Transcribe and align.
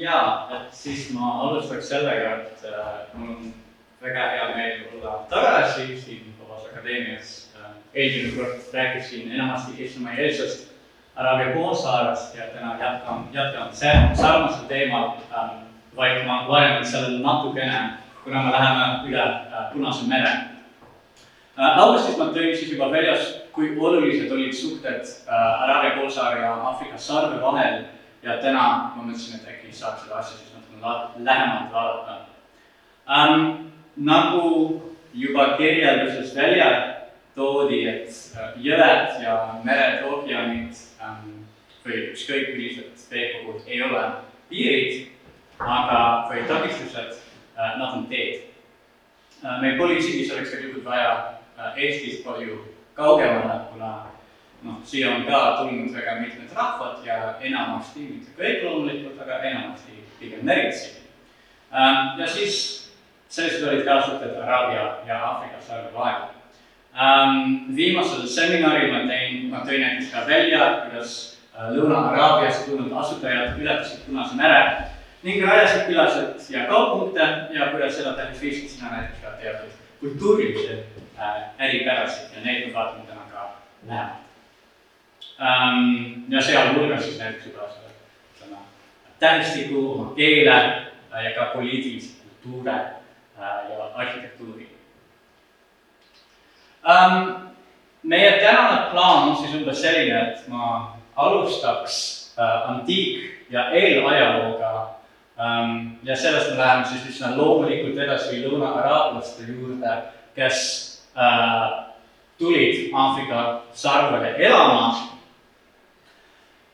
jaa, 0.00 0.48
et 0.56 0.74
siis 0.74 1.10
ma 1.14 1.40
alustaks 1.42 1.88
sellega, 1.88 2.36
et 2.36 2.64
äh, 2.64 3.14
mul 3.14 3.34
on 3.36 3.54
väga 4.02 4.30
hea 4.30 4.48
meel 4.56 4.80
olla 4.94 5.26
tagasi 5.30 6.00
siin 6.00 6.34
Vabas 6.40 6.66
Akadeemias 6.66 7.50
äh,. 7.56 7.70
eelmine 7.94 8.36
kord 8.36 8.72
rääkisin 8.72 9.32
enamasti 9.32 9.82
eestimaieelsest 9.82 10.68
Araabia 11.16 11.54
poolsaarest 11.54 12.34
ja 12.34 12.42
täna 12.42 12.76
jätkan, 12.80 13.28
jätkan 13.32 13.68
sarnasel 14.14 14.66
teemal 14.68 15.08
ähm,, 15.32 15.50
vaid 15.96 16.26
ma 16.26 16.44
laiendan 16.48 16.86
sellele 16.86 17.18
natukene, 17.18 17.90
kuna 18.24 18.42
me 18.42 18.52
läheme 18.52 19.08
üle 19.08 19.22
äh, 19.22 19.72
Punase 19.72 20.06
mere 20.06 20.30
äh,. 21.58 21.78
augustis 21.78 22.18
ma 22.18 22.24
tõin 22.24 22.56
siis 22.56 22.72
juba 22.72 22.90
väljas, 22.92 23.34
kui 23.52 23.74
olulised 23.78 24.32
olid 24.32 24.52
suhted 24.54 25.02
äh, 25.26 25.62
Araabia 25.62 25.96
poolsaare 25.98 26.40
ja 26.40 26.54
Aafrika 26.54 26.98
sarve 26.98 27.42
vahel 27.42 27.84
ja 28.22 28.38
täna 28.42 28.62
ma 28.96 29.02
mõtlesin, 29.02 29.40
et 29.40 29.48
äkki 29.54 29.72
saaks 29.72 30.04
seda 30.04 30.20
asja 30.20 30.38
siis 30.38 30.54
natuke 30.54 31.24
lähemalt 31.24 31.72
vaadata 31.72 32.18
ähm,. 33.08 33.68
nagu 33.96 34.82
juba 35.14 35.56
kirjelduses 35.56 36.36
välja 36.36 36.70
toodi, 37.34 37.84
et 37.88 38.10
äh, 38.36 38.52
jõed 38.62 39.22
ja 39.22 39.36
mered, 39.64 40.04
ookeanid 40.06 40.74
ähm, 41.02 41.44
või 41.84 42.10
ükskõik 42.12 42.52
millised 42.54 43.06
veekogud 43.10 43.66
ei 43.66 43.82
ole 43.82 44.02
piirid, 44.50 45.08
aga, 45.58 46.28
või 46.30 46.44
takistused 46.50 47.14
äh,, 47.14 47.78
nad 47.78 47.94
on 47.94 48.06
teed 48.10 48.48
äh,. 49.44 49.60
meil 49.62 49.78
pole 49.78 49.98
isegi 49.98 50.26
selleks 50.26 50.54
tegelikult 50.54 50.86
vaja 50.90 51.10
äh, 51.58 51.78
Eestist 51.78 52.24
palju 52.26 52.62
kaugemale, 52.98 53.60
kuna 53.72 53.92
noh, 54.62 54.80
siia 54.84 55.14
on 55.14 55.26
ka 55.26 55.56
tulnud 55.60 55.94
väga 55.94 56.20
mitmed 56.20 56.54
rahvad 56.54 57.04
ja 57.06 57.34
enamasti, 57.40 58.00
mitte 58.00 58.34
kõik 58.38 58.64
loomulikult, 58.64 59.20
aga 59.22 59.42
enamasti 59.50 60.04
pigem 60.18 60.44
meritsi. 60.46 60.96
Ähm, 61.72 62.18
ja 62.20 62.26
siis 62.26 62.58
sellised 63.28 63.68
olid 63.68 63.84
ka 63.84 64.00
suhted 64.02 64.36
Araabia 64.42 64.84
ja 65.06 65.22
Aafrika 65.24 65.60
sarve 65.60 65.94
vahel. 65.94 66.28
Ähm, 66.98 67.74
viimasel 67.76 68.26
seminaril 68.26 68.92
ma 68.92 69.02
tõin, 69.06 69.42
ma 69.52 69.64
tõin 69.66 69.84
näiteks 69.84 70.12
ka 70.14 70.24
välja, 70.26 70.70
kuidas 70.86 71.16
äh, 71.54 71.68
Lõuna-Araabiast 71.76 72.66
tulnud 72.66 72.92
asutajad 72.92 73.60
ületasid 73.60 74.06
Punase 74.06 74.38
mere 74.38 74.62
ning 75.22 75.42
rajasid 75.44 75.88
külasid 75.90 76.48
ja 76.54 76.64
kauppunkte 76.70 77.26
ja 77.54 77.70
kuidas 77.72 77.98
seda 77.98 78.14
tähendab 78.16 78.40
viisid 78.42 78.70
sinna 78.70 78.94
näiteks 78.94 79.22
ka 79.22 79.34
teatud 79.42 79.76
kultuurilisi 80.00 80.78
äh, 81.18 81.36
äripärasid 81.58 82.34
ja 82.34 82.44
neid 82.44 82.66
me 82.66 82.74
vaatame 82.74 83.06
täna 83.06 83.28
ka 83.30 83.50
lähemalt. 83.86 84.27
Ja 86.28 86.42
sealhulgas 86.42 87.04
siis 87.04 87.18
näiteks 87.18 87.46
juba 87.46 87.62
ütleme, 88.34 88.56
tähestiku, 89.18 90.12
keele 90.16 90.54
äh, 90.54 91.24
ja 91.24 91.30
ka 91.34 91.50
poliitilise 91.54 92.22
kultuure 92.22 92.72
äh, 92.72 92.90
ja 93.38 93.90
arhitektuuri 93.94 94.76
ähm,. 96.88 97.30
meie 98.02 98.32
tänane 98.32 98.90
plaan 98.90 99.28
on 99.28 99.36
siis 99.36 99.54
umbes 99.54 99.82
selline, 99.82 100.20
et 100.22 100.48
ma 100.48 100.96
alustaks 101.16 102.34
äh, 102.38 102.70
antiik- 102.70 103.46
ja 103.50 103.70
eelajalooga 103.70 104.94
ähm, 105.40 105.86
ja 106.02 106.16
sellest 106.16 106.50
me 106.50 106.58
läheme 106.58 106.84
siis 106.84 107.06
üsna 107.08 107.36
loomulikult 107.36 107.98
edasi 107.98 108.42
lõuna-araablaste 108.42 109.46
juurde, 109.48 109.96
kes 110.34 110.58
tulid 112.38 112.90
Aafrika 112.94 113.62
sarvele 113.72 114.36
elama 114.38 115.17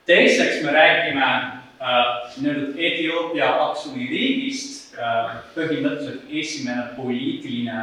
teiseks 0.05 0.63
me 0.63 0.71
räägime 0.71 1.25
äh, 1.25 2.05
nii-öelda 2.41 2.77
Etioopia 2.77 3.49
Aksumi 3.65 4.07
riigist 4.09 4.95
äh,, 4.99 5.37
põhimõtteliselt 5.55 6.29
esimene 6.29 6.87
poliitiline 6.97 7.79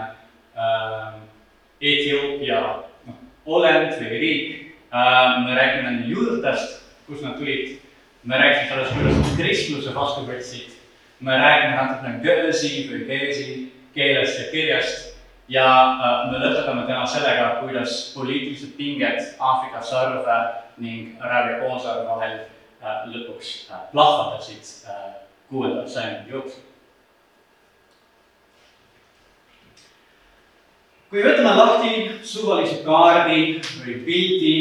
äh, 0.54 1.14
Etioopia 1.82 2.60
noh, 3.06 3.18
olend 3.46 3.96
või 3.98 4.22
riik 4.22 4.50
äh,. 4.94 5.42
me 5.46 5.56
räägime 5.58 5.90
nende 5.90 6.10
juurtest, 6.14 6.82
kust 7.06 7.26
nad 7.26 7.38
tulid. 7.38 7.78
me 8.24 8.38
räägime 8.38 8.68
sellest, 8.68 8.94
kuidas 8.94 9.18
nad 9.18 9.36
kristluse 9.40 9.94
vastu 9.94 10.26
võtsid. 10.30 10.78
me 11.20 11.38
räägime 11.38 11.76
natukene 11.76 12.20
Göösi 12.22 12.88
või 12.90 13.06
Geesi 13.06 13.72
keelest 13.94 14.38
ja 14.38 14.50
kirjast 14.50 15.08
ja 15.48 15.66
äh, 15.66 16.30
me 16.30 16.38
lõpetame 16.38 16.86
täna 16.86 17.06
sellega, 17.06 17.56
kuidas 17.60 18.12
poliitilised 18.14 18.76
pinged 18.78 19.34
Aafrika 19.40 19.82
sarve 19.82 20.61
ning 20.78 21.16
Araabia 21.20 21.60
poolsaare 21.62 22.04
vahel 22.08 22.36
äh, 22.82 23.02
lõpuks 23.12 23.70
äh, 23.70 23.86
plahvatasid 23.92 24.70
äh, 24.88 25.08
kuuendal 25.50 25.88
sajandi 25.88 26.32
jooksul. 26.32 26.68
kui 31.12 31.20
võtame 31.20 31.50
lahti 31.58 31.90
suvalise 32.24 32.78
kaardi 32.86 33.60
või 33.82 33.98
pildi 34.06 34.54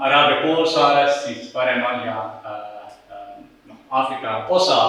Araabia 0.00 0.40
poolsaarest, 0.42 1.28
siis 1.28 1.52
paremal 1.54 2.02
ja 2.02 2.16
noh, 3.68 3.76
Aafrika 3.90 4.48
osa 4.50 4.80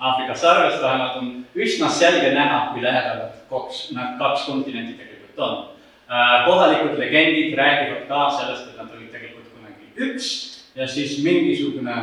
Aafrika 0.00 0.34
sarvest 0.34 0.82
vähemalt 0.82 1.16
on 1.16 1.46
üsna 1.54 1.90
selge 1.92 2.30
näha, 2.32 2.70
kui 2.72 2.82
lähedal 2.82 3.26
kaks, 3.50 3.90
kaks 4.18 4.46
kontinenti 4.48 4.96
tegelikult 4.96 5.42
on. 5.44 5.58
Kohalikud 6.46 6.98
legendid 6.98 7.58
räägivad 7.58 8.08
ka 8.08 8.30
sellest, 8.30 8.68
et 8.68 8.78
nad 8.78 8.90
olid 8.96 9.12
tegelikult 9.12 9.52
kunagi 9.54 9.92
üks 9.96 10.30
ja 10.74 10.88
siis 10.88 11.20
mingisugune 11.22 11.94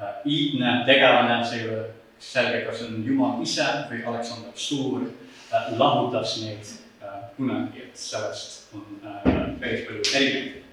äh, 0.00 0.18
iidne 0.24 0.82
tegelane, 0.86 1.44
see 1.44 1.62
ei 1.62 1.68
ole 1.68 1.84
selge, 2.18 2.60
kas 2.66 2.82
on 2.84 3.00
Jumal 3.06 3.40
ise 3.42 3.64
või 3.88 4.02
Aleksander 4.04 4.52
Suur 4.54 5.06
äh,, 5.06 5.72
lahutas 5.78 6.40
neid 6.42 6.76
kunagi, 7.38 7.86
et 7.86 7.96
sellest 7.96 8.74
on 8.74 8.84
äh, 9.06 9.32
päris 9.60 9.86
palju 9.86 10.02
erinevaid 10.14 10.64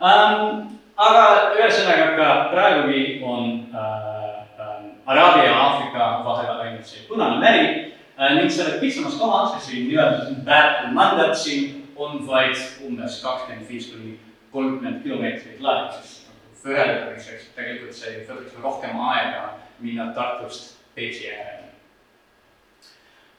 ähm,. 0.00 0.66
aga 1.00 1.24
ühesõnaga 1.56 2.10
ka 2.18 2.32
praegugi 2.52 3.04
on 3.24 3.46
äh, 3.74 4.42
äh, 4.60 4.82
Araabia 5.06 5.44
ja 5.48 5.54
Aafrika 5.64 6.10
vahel 6.24 6.60
ainult 6.60 6.86
see 6.86 7.08
Punane 7.08 7.40
meri 7.40 7.64
äh, 7.66 7.86
ning 8.20 8.50
selle 8.52 8.80
kitsamas 8.80 9.14
kohas, 9.16 9.66
siin 9.66 9.88
nimetatud 9.88 10.42
Bab 10.44 10.92
Mandat 10.92 11.38
siin 11.38 11.86
on 11.96 12.26
vaid 12.26 12.56
umbes 12.86 13.22
kakskümmend 13.22 13.68
viis 13.68 13.86
kuni 13.92 14.18
kolmkümmend 14.52 15.02
kilomeetrit 15.02 15.60
laev, 15.60 15.92
siis 15.96 16.26
võrreldamiseks 16.64 17.50
tegelikult 17.56 17.96
see 17.96 18.20
võtaks 18.28 18.58
rohkem 18.62 19.00
aega 19.08 19.46
minna 19.80 20.10
Tartust 20.16 20.76
Peipsi 20.94 21.30
äärele 21.32 21.70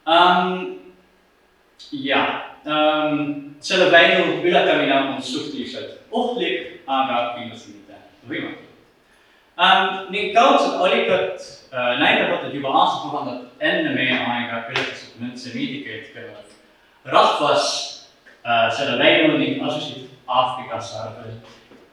um, 0.08 0.80
ja 1.92 2.24
ähm, 2.66 3.54
selle 3.60 3.92
väinu 3.92 4.42
ületamine 4.42 4.98
on 4.98 5.22
suhteliselt 5.22 6.00
ohtlik, 6.12 6.82
aga 6.88 7.36
kindlasti 7.38 7.78
mitte 7.78 8.02
võimatu 8.30 8.71
ähm,. 9.62 10.12
ning 10.12 10.34
kaudsed 10.36 10.82
allikad 10.82 11.40
äh, 11.74 12.00
näitavad, 12.00 12.48
et 12.48 12.54
juba 12.54 12.70
aastatuhanded 12.70 13.48
enne 13.60 13.96
meie 13.96 14.18
aega 14.18 14.64
ületasid 14.70 15.20
mentsemiidikeid 15.20 16.10
kõnelev 16.16 17.12
rahvas 17.16 17.68
äh, 18.46 18.72
selle 18.78 18.98
väinu 19.00 19.38
ning 19.38 19.62
asusid 19.68 20.10
Aafrika 20.28 20.80
sarvel 20.80 21.34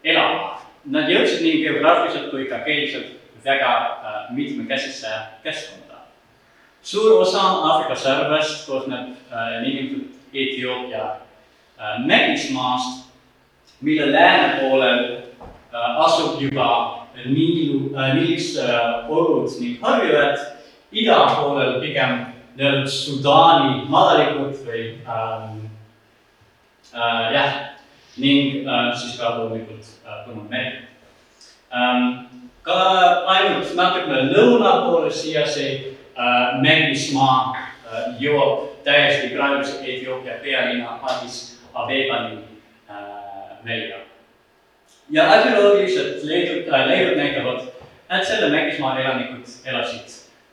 elama. 0.04 0.60
Nad 0.88 1.08
jõudsid 1.10 1.42
nii 1.42 1.62
geograafiliselt 1.64 2.30
kui 2.30 2.46
ka 2.48 2.62
keeliselt 2.64 3.16
väga 3.44 3.72
äh, 3.74 4.18
mitmekesisse 4.36 5.10
keskkonda 5.42 5.88
suur 6.82 7.20
osa 7.20 7.40
Aafrika 7.40 7.96
sarvest 7.96 8.66
koosneb 8.66 9.08
äh, 9.32 9.60
niinimetatud 9.62 10.14
Etioopia 10.34 11.04
äh, 11.04 11.98
mägismaast, 12.06 13.08
mille 13.80 14.12
lääne 14.12 14.60
poolel 14.60 15.16
äh, 15.16 16.00
asub 16.04 16.40
juba 16.40 17.07
Niilu 17.26 17.96
äh,, 17.96 18.14
Niilist 18.14 18.58
äh, 18.62 19.10
olud 19.10 19.50
ning 19.60 19.78
harjujõed, 19.82 20.44
ida 20.92 21.18
poolel 21.36 21.80
pigem 21.82 22.26
nii-öelda 22.58 22.90
Sudaani 22.90 23.84
madalikud 23.90 24.56
või 24.66 24.84
ähm, 25.06 25.66
äh, 26.94 27.26
jah, 27.34 27.52
ning 28.18 28.66
äh, 28.66 28.90
siis 28.96 29.18
ka 29.18 29.36
loomulikult 29.38 29.92
äh, 30.06 30.26
meri 30.50 30.72
ähm,. 31.72 32.26
ka 32.62 32.80
ainult 33.32 33.70
natukene 33.76 34.28
lõuna 34.32 34.72
poole 34.84 35.10
siia 35.10 35.46
see 35.46 35.94
äh, 36.18 36.58
Mägismaa 36.62 37.54
äh, 37.54 38.10
jõuab 38.20 38.82
täiesti 38.84 39.34
praeguse 39.36 39.80
Etioopia 39.84 40.40
pealinna 40.42 40.98
Addis 41.02 41.58
Abebani 41.74 42.38
äh, 42.90 43.56
välja. 43.64 44.07
Ja 45.10 45.30
arheoloogilised 45.32 46.24
leidud 46.28 46.72
äh,, 46.72 46.86
leiud 46.86 47.16
näitavad, 47.16 47.68
et 48.10 48.26
selle 48.26 48.50
Mägismaa 48.54 48.98
elanikud 49.00 49.46
elasid 49.64 50.12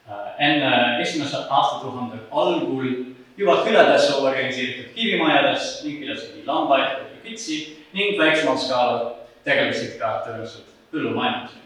äh, 0.10 0.32
enne 0.40 1.02
esimese 1.02 1.44
aastatuhande 1.50 2.22
algul 2.32 2.88
juba 3.38 3.58
külades 3.68 4.10
organiseeritud 4.20 4.94
kivimajades 4.96 5.84
ning 5.84 6.00
pidasid 6.00 6.38
nii 6.38 6.48
lambaid 6.48 6.98
kui 7.02 7.30
kitsi 7.30 7.60
ning 7.94 8.18
väiksemal 8.20 8.58
skaalal 8.58 9.06
tegelesid 9.44 10.00
ka 10.00 10.18
tõenäoliselt 10.26 10.74
põllumajandusega 10.92 11.66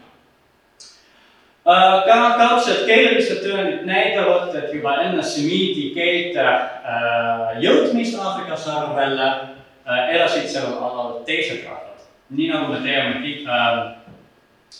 ka 1.64 2.18
kaudselt 2.38 2.86
keelelised 2.88 3.42
tõendid 3.44 3.84
näitavad, 3.88 4.54
et 4.56 4.72
juba 4.74 4.96
enne 5.04 5.22
semiidi 5.22 5.90
keelte 5.94 6.44
äh, 6.46 7.60
jõudmist 7.60 8.18
Aafrika 8.18 8.56
sarvele 8.56 9.28
äh, 9.28 10.14
elasid 10.16 10.48
seal 10.48 10.72
alal 10.80 11.20
teised 11.28 11.66
rahvad. 11.66 11.89
Nii 12.30 12.48
nagu 12.48 12.72
me 12.72 12.80
teame 12.84 13.20
äh,, 13.20 13.78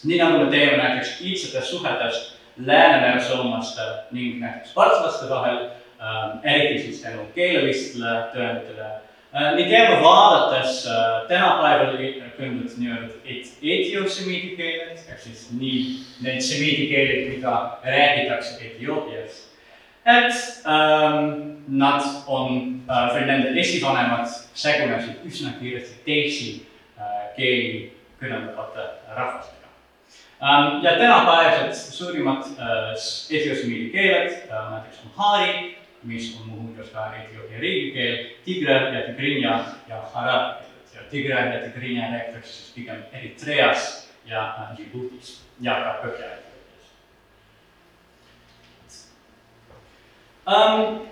nii 0.04 0.18
nagu 0.18 0.44
me 0.44 0.50
teeme 0.50 0.76
näiteks 0.76 1.20
iidsetes 1.20 1.70
suhetes 1.70 2.26
Läänemere 2.60 3.20
soomlaste 3.24 3.82
ning 4.12 4.40
näiteks 4.40 4.74
partslaste 4.74 5.28
vahel 5.30 5.62
äh,, 5.64 6.54
eriti 6.54 6.82
siis 6.82 7.02
tänu 7.02 7.24
keelelistele 7.34 8.16
tõenditele 8.34 8.90
Äh, 9.34 9.54
nii 9.54 9.68
teeme 9.70 10.00
vaadates 10.02 10.86
äh, 10.86 11.28
tänapäeval 11.28 11.92
kujundatud 12.36 12.78
nii-öelda 12.82 13.14
etiosemiidi 13.62 14.56
keeled, 14.56 15.04
ehk 15.06 15.20
siis 15.22 15.44
nii 15.54 15.82
need 16.24 16.40
semiidi 16.42 16.88
keeled, 16.90 17.28
mida 17.36 17.52
räägitakse 17.84 18.58
Etioopias. 18.66 19.46
et 20.06 20.34
ähm, 20.66 21.62
nad 21.68 22.02
on 22.26 22.82
äh, 22.90 23.14
või 23.14 23.26
nende 23.28 23.54
esivanemad 23.60 24.26
segunesid 24.54 25.22
üsna 25.28 25.52
kiiresti 25.60 26.02
teisi 26.04 26.50
keeli 27.36 27.82
kõneldavate 28.20 28.86
rahvastega 29.08 29.68
ähm,. 30.42 30.80
ja 30.84 30.96
tänapäevased 30.98 31.74
suurimad 31.74 32.48
äh, 32.58 32.94
etiosemiidi 33.30 33.90
keeled 33.90 34.50
äh,, 34.50 34.70
näiteks 34.70 35.04
Amhari 35.06 35.80
mis 36.02 36.40
on 36.40 36.48
muuhulgas 36.48 36.88
ka 36.88 37.12
Etioopia 37.16 37.58
riigikeel, 37.60 38.26
Tigre 38.44 38.72
ja 38.72 39.06
Tigrinja 39.06 39.64
ja 39.88 40.02
Araabia 40.14 40.62
keeled 40.62 40.94
ja 40.94 41.10
Tigre 41.10 41.34
ja 41.34 41.60
Tigrinja 41.60 42.10
räägitakse 42.12 42.52
siis 42.52 42.72
pigem 42.74 43.02
Eritreas 43.12 44.08
ja 44.24 44.68
Djiboutis 44.76 45.42
ja 45.60 45.74
ka 45.74 45.94
Põhja-Etioopias 46.02 46.88
um,. 50.46 51.06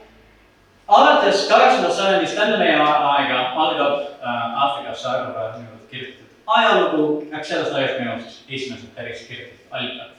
alates 0.89 1.49
kaheksandast 1.49 1.97
sajandist 1.97 2.39
enne 2.39 2.57
meie 2.57 2.77
aega 2.81 3.41
algab 3.57 4.01
äh, 4.01 4.63
Aafrika 4.63 4.95
sarve 4.95 5.51
nii-öelda 5.59 5.78
kirjutatud 5.91 6.55
ajalugu, 6.59 7.09
eks 7.33 7.49
sellest 7.49 7.75
ajast 7.75 7.99
meil 8.01 8.15
on 8.15 8.23
siis 8.23 8.39
esimesed 8.49 8.95
päris 8.97 9.27
kirjutatud 9.29 9.77
allikad 9.77 10.19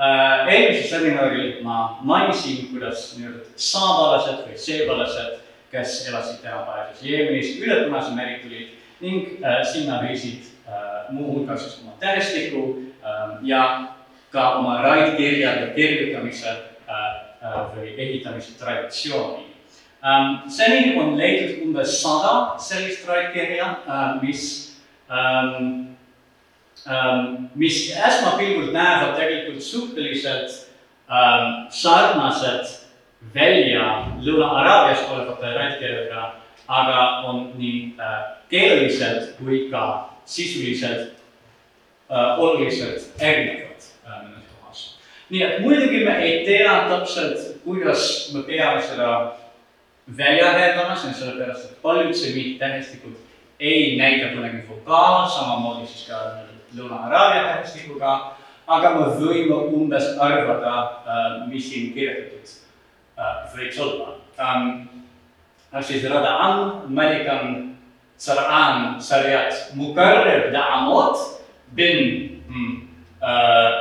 Äh, 0.00 0.48
eelmisel 0.48 0.88
seminaril 0.88 1.58
ma 1.62 1.98
mainisin, 2.00 2.70
kuidas 2.70 3.02
nii-öelda 3.18 3.42
saabalased 3.60 4.46
või 4.46 4.54
seebalased, 4.56 5.34
kes 5.68 5.98
elasid 6.08 6.38
tänapäevases 6.40 7.02
Jeemenis, 7.04 7.50
üle 7.60 7.82
Punase 7.82 8.14
meri 8.16 8.38
tulid 8.40 8.70
ning 9.04 9.44
äh, 9.44 9.58
sinna 9.68 9.98
viisid 10.00 10.46
äh, 10.64 11.10
muuhulgas 11.12 11.66
siis 11.66 11.82
oma 11.82 11.98
tähestiku 12.00 12.62
äh, 13.04 13.34
ja 13.44 13.60
ka 14.32 14.46
oma 14.62 14.78
raidkirjade 14.86 15.74
kirjutamise 15.76 16.48
äh, 16.48 17.04
äh, 17.44 17.60
või 17.76 17.92
ehitamise 17.92 18.56
traditsiooni 18.56 19.50
ähm,. 20.00 20.48
seni 20.48 20.96
on 20.96 21.12
leitud 21.20 21.60
umbes 21.66 22.00
sada 22.00 22.56
sellist 22.56 23.04
raidkirja 23.04 23.68
äh,, 23.84 24.16
mis 24.24 24.69
mis 27.54 27.78
esmapilgul 28.06 28.72
näevad 28.72 29.16
tegelikult 29.16 29.62
suhteliselt 29.62 30.50
ähm, 31.10 31.66
sarnased 31.68 32.80
välja 33.34 34.06
Lõuna-Araabias 34.22 35.04
olevate 35.10 35.54
rändkeelega, 35.54 36.34
aga 36.68 37.00
on 37.28 37.52
nii 37.58 37.94
äh, 38.00 38.22
keeleliselt 38.48 39.34
kui 39.38 39.66
ka 39.70 40.10
sisuliselt 40.24 41.12
äh, 42.10 42.38
oluliselt 42.38 43.10
erinevad 43.20 43.82
äh, 44.06 44.22
mõnes 44.22 44.48
kohas. 44.60 44.84
nii 45.30 45.42
et 45.42 45.60
muidugi 45.60 46.04
me 46.04 46.16
ei 46.22 46.44
tea 46.46 46.86
täpselt, 46.88 47.60
kuidas 47.64 48.30
me 48.34 48.42
peame 48.42 48.82
seda 48.82 49.10
välja 50.16 50.52
hääldama, 50.52 50.96
see 50.96 51.12
on 51.12 51.14
sellepärast, 51.14 51.70
et 51.70 51.82
paljud 51.82 52.14
semiittähestikud 52.14 53.29
ei 53.60 53.96
näita 53.96 54.34
kunagi 54.34 54.62
vokaal, 54.68 55.28
samamoodi 55.28 55.86
siis 55.86 56.08
ka 56.08 56.20
Lõuna-Araabia 56.76 57.42
tähestikuga, 57.48 58.12
aga 58.66 58.90
me 58.94 59.06
võime 59.18 59.56
umbes 59.74 60.14
arvata, 60.22 60.74
äh, 61.02 61.34
mis 61.50 61.66
siin 61.68 61.92
kirjutatud 61.94 62.54
äh, 63.18 63.42
võiks 63.54 63.80
olla. 63.82 64.16
ehk 65.72 65.84
siis 65.84 66.06
Rada'an, 66.08 66.86
Malikan, 66.88 67.76
Sar'an, 68.16 69.00
Sarjat, 69.00 69.74
Mukarrib, 69.74 70.52
Da'amot, 70.52 71.42
bin 71.74 72.42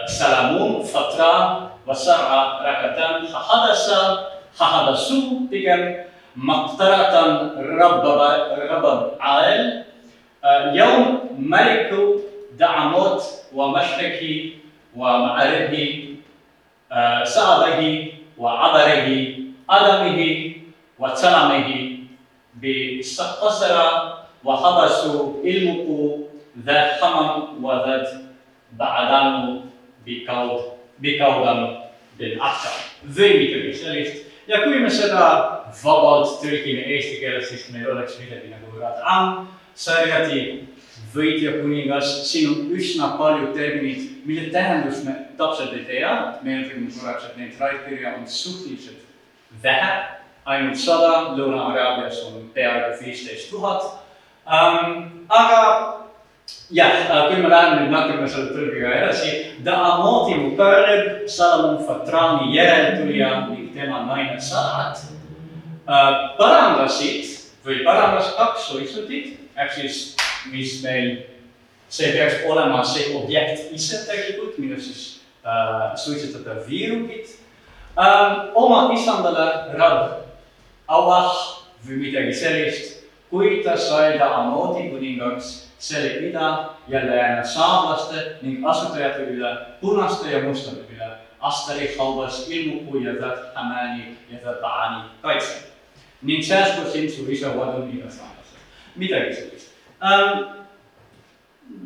Salamun, 0.07 0.83
Fatra, 0.83 1.71
Wasar'a, 1.87 2.63
Rakatan, 2.63 3.27
Hahadasa, 3.31 3.99
Hahadasu 4.57 5.47
pigem, 5.49 6.08
مقطرة 6.43 7.15
ربب 7.59 8.21
ربب 8.71 9.11
عائل. 9.19 9.83
آه، 10.43 10.73
يوم 10.73 11.19
ملك 11.39 11.93
دعموت 12.57 13.23
ومشرقه 13.53 14.51
ومعربه 14.95 16.15
آه، 16.91 17.23
سعده 17.23 18.05
وعبره 18.37 19.07
ألمه 19.71 20.51
وسلامه 20.99 21.97
بسقصر 22.63 23.75
وحبس 24.43 25.07
علمك 25.45 25.87
ذا 26.65 26.79
حمم 27.01 27.65
وذات 27.65 28.09
بعدان 28.73 29.61
بكوغم 30.99 31.77
بالأحسن 32.19 32.75
زي 33.07 33.37
ميتر 33.37 33.59
الشريط 33.69 34.13
يكوي 34.47 34.79
مثلا 34.79 35.58
vabalt 35.83 36.39
tõlgime 36.43 36.83
eesti 36.95 37.19
keeles, 37.21 37.49
siis 37.49 37.69
meil 37.73 37.89
oleks 37.93 38.19
midagi 38.21 38.51
nagu 38.51 38.79
Rad'an, 38.79 39.47
Sarjati 39.79 40.41
võitja 41.13 41.55
kuningas, 41.61 42.09
siin 42.29 42.49
on 42.51 42.73
üsna 42.75 43.13
palju 43.19 43.53
terminid, 43.55 44.25
mille 44.27 44.49
tähendust 44.53 45.05
me 45.07 45.15
täpselt 45.39 45.73
ei 45.77 45.85
tea, 45.87 46.11
meenutagem 46.45 46.89
korraks, 46.93 47.29
et 47.29 47.37
neid 47.39 47.61
raidkirja 47.61 48.17
on 48.19 48.27
suhteliselt 48.29 49.05
vähe, 49.63 49.93
ainult 50.49 50.77
sada, 50.79 51.13
Lõuna-Araabias 51.37 52.21
on 52.27 52.49
peaaegu 52.53 52.99
viisteist 53.03 53.49
tuhat. 53.53 53.87
aga 54.49 55.59
jah, 56.73 57.27
kui 57.29 57.41
me 57.41 57.49
läheme 57.49 57.81
nüüd 57.81 57.93
natukene 57.93 58.29
selle 58.29 58.53
tõlgiga 58.53 58.93
edasi, 58.97 59.33
Da'amoti 59.65 60.37
Mukarreb, 60.41 61.27
Salomon 61.29 61.81
Fatrani 61.85 62.53
järeltulija 62.55 63.31
ning 63.49 63.73
tema 63.73 64.03
naine 64.07 64.39
Sarat 64.41 64.97
äh, 64.97 65.08
parandasid 65.89 67.25
või 67.65 67.83
parandas 67.85 68.33
kaks 68.37 68.69
suitsutit, 68.69 69.39
ehk 69.57 69.73
siis 69.73 70.01
mis 70.51 70.79
meil, 70.83 71.15
see 71.89 72.11
peaks 72.13 72.45
olema 72.49 72.83
see 72.85 73.09
objekt 73.17 73.73
ise 73.75 74.03
tegelikult, 74.07 74.59
millest 74.61 74.91
siis 74.91 75.05
äh, 75.43 75.95
suitsetada 75.97 76.59
viirukid 76.67 77.31
äh,, 77.97 78.53
oma 78.55 78.87
isandale 78.93 79.73
rõõm, 79.73 80.19
Allah 80.89 81.33
või 81.85 82.03
midagi 82.05 82.33
sellist, 82.33 83.03
kui 83.29 83.59
ta 83.65 83.75
sai 83.77 84.17
ta 84.17 84.29
Amodi 84.41 84.89
kuningaks 84.89 85.51
selle 85.79 86.27
ida 86.27 86.75
ja 86.89 87.01
lääne 87.05 87.43
saamlaste 87.45 88.39
ning 88.41 88.65
asutajate 88.67 89.29
üle, 89.33 89.51
punaste 89.81 90.31
ja 90.31 90.41
mustade 90.43 90.85
üle, 90.89 91.09
Astari 91.39 91.87
haubas 91.95 92.49
ilmuku 92.51 92.99
ja 92.99 93.13
Zat 93.15 93.55
Hamani 93.55 94.17
ja 94.27 94.41
Zat 94.43 94.59
Baani 94.61 95.05
kaitse. 95.21 95.68
Ning 96.21 96.43
säästku 96.43 96.89
sind 96.91 97.09
su 97.09 97.31
isa 97.31 97.53
wadun 97.55 97.91
iga 97.93 98.09
saamlased, 98.11 98.59
midagi 98.95 99.33
sellist 99.33 99.71
ähm,. 100.03 100.65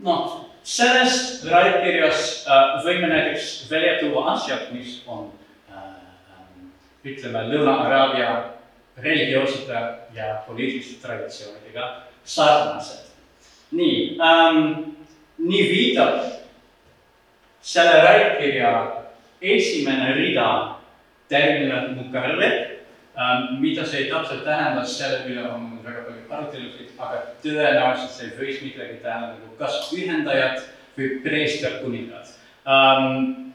noh, 0.02 0.50
sellest 0.64 1.46
raidkirjas 1.52 2.48
äh, 2.48 2.80
võime 2.86 3.12
näiteks 3.12 3.70
välja 3.70 4.00
tuua 4.00 4.34
asjad, 4.34 4.72
mis 4.72 5.02
on 5.08 5.30
äh, 5.70 5.94
ütleme, 7.06 7.46
Lõuna-Araabia 7.52 8.30
religioossete 8.98 9.84
ja 10.16 10.36
poliitiliste 10.48 11.02
traditsioonidega 11.08 11.90
sarnased. 12.26 13.12
nii 13.72 14.18
ähm,, 14.22 14.98
nii 15.38 15.64
viitab 15.70 16.20
selle 17.62 18.02
raidkirja 18.04 18.72
esimene 19.42 20.14
rida 20.16 20.48
terminile 21.30 21.88
mukarreb 21.98 22.73
mida 23.60 23.86
see 23.86 24.08
täpselt 24.10 24.42
tähendas, 24.46 24.98
selle 24.98 25.22
üle 25.30 25.44
on 25.46 25.68
väga 25.84 26.06
palju 26.08 26.24
arutelusid, 26.30 26.94
aga 26.98 27.20
tõenäoliselt 27.44 28.16
see 28.16 28.32
võis 28.40 28.62
midagi 28.64 28.98
tähendada 29.04 29.38
nagu 29.38 29.54
kas 29.60 29.92
ühendajad 29.94 30.64
või 30.98 31.10
preesterkuningad 31.26 32.34
um,. 32.66 33.54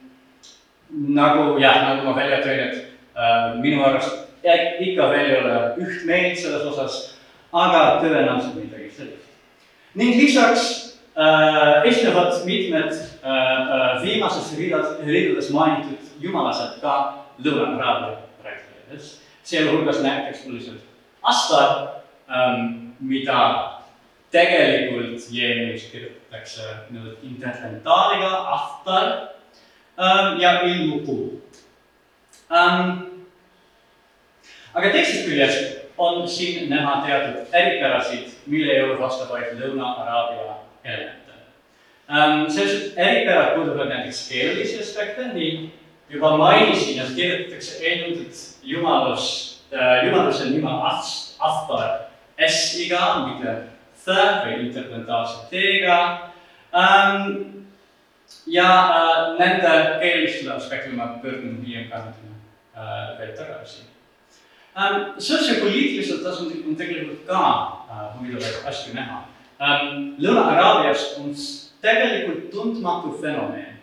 nagu 0.88 1.58
jah, 1.60 1.82
nagu 1.84 2.06
ma 2.06 2.14
välja 2.16 2.38
tõin, 2.44 2.62
et 2.68 2.78
uh, 3.18 3.58
minu 3.60 3.82
arust 3.84 4.28
ikka 4.44 5.10
veel 5.10 5.30
ei 5.30 5.38
ole 5.40 5.54
üht 5.82 6.04
meelt 6.06 6.38
selles 6.38 6.64
osas, 6.70 6.98
aga 7.52 7.98
tõenäoliselt 8.02 8.56
midagi 8.56 8.90
sellist. 8.94 9.26
ning 9.94 10.14
lisaks 10.20 10.98
äh, 11.18 11.84
esinevad 11.88 12.44
mitmed 12.46 12.92
äh, 12.92 13.32
äh, 13.32 14.02
viimases 14.02 14.52
riidas, 14.58 14.98
riidades 15.04 15.50
mainitud 15.50 15.98
jumalased 16.20 16.80
ka 16.80 17.24
Lõuna-Araabia 17.38 18.16
rääkides, 18.44 19.18
sealhulgas 19.48 20.02
näiteks 20.02 20.46
oluliselt 20.46 20.84
Astar 21.22 21.88
ähm,, 22.30 22.92
mida 23.00 23.70
tegelikult 24.30 25.24
Jeemenis 25.30 25.88
kirjutatakse 25.92 26.62
nii-öelda 26.90 27.16
interventaaliga, 27.22 28.28
Ahtar 28.28 29.06
ähm, 29.98 30.40
ja 30.40 30.60
Ilmuku 30.60 31.42
ähm,. 32.52 32.90
aga 34.74 34.90
teisest 34.90 35.24
küljest 35.26 35.78
on 35.98 36.28
siin 36.28 36.70
näha 36.70 37.00
teatud 37.06 37.48
eripärasid, 37.52 38.28
mille 38.46 38.78
juurde 38.78 39.00
vastab 39.00 39.32
vaid 39.32 39.56
Lõuna-Araabia 39.56 40.60
elemente 40.84 41.40
ähm,. 42.12 42.44
sellised 42.52 43.00
eripärad 43.00 43.54
puudutavad 43.56 43.88
näiteks 43.96 44.28
keelelisi 44.28 44.80
aspekte, 44.84 45.32
nii 45.32 45.72
juba 46.10 46.36
mainisin, 46.36 47.00
et 47.00 47.16
kirjutatakse 47.16 47.84
eelnimetatud 47.84 48.57
jumalus 48.68 49.26
äh,, 49.72 50.06
jumaluse 50.06 50.50
nime 50.50 50.70
Ahtar 51.38 52.08
S-iga, 52.38 53.26
mitte 53.26 53.54
th 54.04 54.44
või 54.44 54.68
interpretaalse 54.68 55.48
T-ga 55.50 55.98
ähm,. 56.72 57.66
ja 58.46 58.68
äh, 58.68 59.38
nende 59.38 59.72
keelelistele 60.00 60.54
aspektidele 60.54 60.96
ma 60.96 61.18
pöördun 61.22 61.62
hiljem 61.64 61.88
ka 61.90 62.02
natukene 62.04 62.36
äh, 62.76 63.18
veel 63.18 63.32
tagasi 63.36 63.86
ähm,. 64.76 65.16
sotsiopoliitilisel 65.18 66.22
tasandil 66.24 66.68
on 66.68 66.76
tegelikult 66.76 67.26
ka 67.26 67.42
äh, 67.88 68.06
huvitavaid 68.18 68.68
asju 68.68 68.94
näha 68.94 69.24
ähm,. 69.60 70.14
Lõuna-Araabias 70.20 71.14
on 71.20 71.34
tegelikult 71.82 72.50
tundmatu 72.52 73.16
fenomen, 73.22 73.76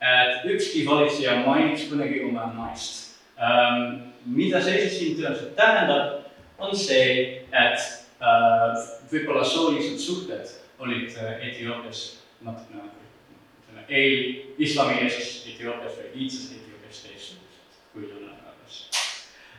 et 0.00 0.46
ükski 0.50 0.86
valitseja 0.86 1.42
mainiks 1.46 1.88
kunagi 1.90 2.24
oma 2.28 2.50
naist 2.56 3.20
ähm,. 3.38 4.11
Mida 4.26 4.62
see 4.62 4.80
siis 4.82 4.98
siin 4.98 5.16
tõenäoliselt 5.18 5.54
tähendab, 5.58 6.18
on 6.62 6.74
see, 6.78 7.44
et 7.50 7.86
äh, 8.22 8.82
võib-olla 9.10 9.44
soolised 9.44 9.98
suhted 9.98 10.50
olid 10.82 11.14
äh, 11.18 11.46
Etioopias 11.48 12.02
natukene 12.42 12.86
ütleme, 12.86 13.86
eel, 13.88 14.28
islamieelses 14.62 15.42
Etioopias 15.54 15.98
või 15.98 16.12
iidses 16.24 16.52
Etioopias 16.58 17.02
teistsugused 17.06 17.80
kui 17.92 18.06
Lõuna-Araabias 18.06 18.78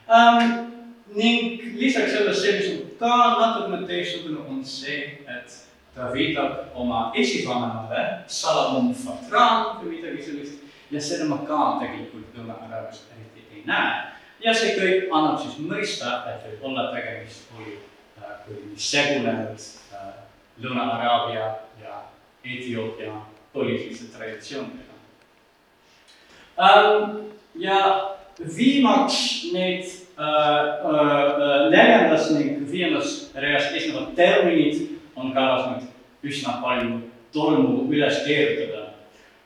ähm, 0.08 0.72
ning 1.16 1.78
lisaks 1.80 2.16
sellele, 2.16 2.36
see, 2.38 2.56
mis 2.60 2.72
on 2.74 2.96
ka 3.00 3.14
natukene 3.40 3.88
teistsugune, 3.88 4.42
on 4.50 4.64
see, 4.66 5.20
et 5.28 5.60
ta 5.94 6.10
viitab 6.14 6.74
oma 6.80 7.12
esivanemale, 7.16 8.24
Salamon 8.28 8.94
Fatran 8.98 9.84
või 9.84 9.98
midagi 9.98 10.26
sellist, 10.30 10.64
ja 10.92 11.02
seda 11.02 11.28
ma 11.30 11.44
ka 11.48 11.60
tegelikult 11.84 12.34
Lõuna-Araabias 12.38 13.06
eriti 13.14 13.46
ei 13.52 13.68
näe. 13.70 14.13
Ja 14.44 14.54
see 14.54 14.76
kõik 14.78 15.12
annab 15.12 15.40
siis 15.42 15.60
mõista, 15.64 16.22
et 16.32 16.48
võib 16.48 16.70
olla 16.70 16.90
tegemist 16.94 17.48
kui 17.54 17.78
äh,, 18.20 18.34
kui 18.46 18.60
segunenud 18.76 19.68
äh, 19.96 20.10
Lõuna-Araabia 20.64 21.46
ja 21.82 22.02
Etioopia 22.44 23.14
poliitiliste 23.54 24.12
traditsioonidega 24.18 24.98
ähm,. 26.60 27.20
ja 27.56 27.80
viimaks 28.58 29.20
neid 29.54 29.86
neljandas 31.74 32.32
ning 32.36 32.68
viiendas 32.70 33.32
reas 33.36 33.72
esinevad 33.74 34.14
terminid 34.16 35.00
on 35.16 35.34
kavas 35.34 35.66
nüüd 35.72 36.30
üsna 36.30 36.60
palju 36.62 37.00
tolmu 37.34 37.88
üles 37.94 38.22
keerutada 38.28 38.94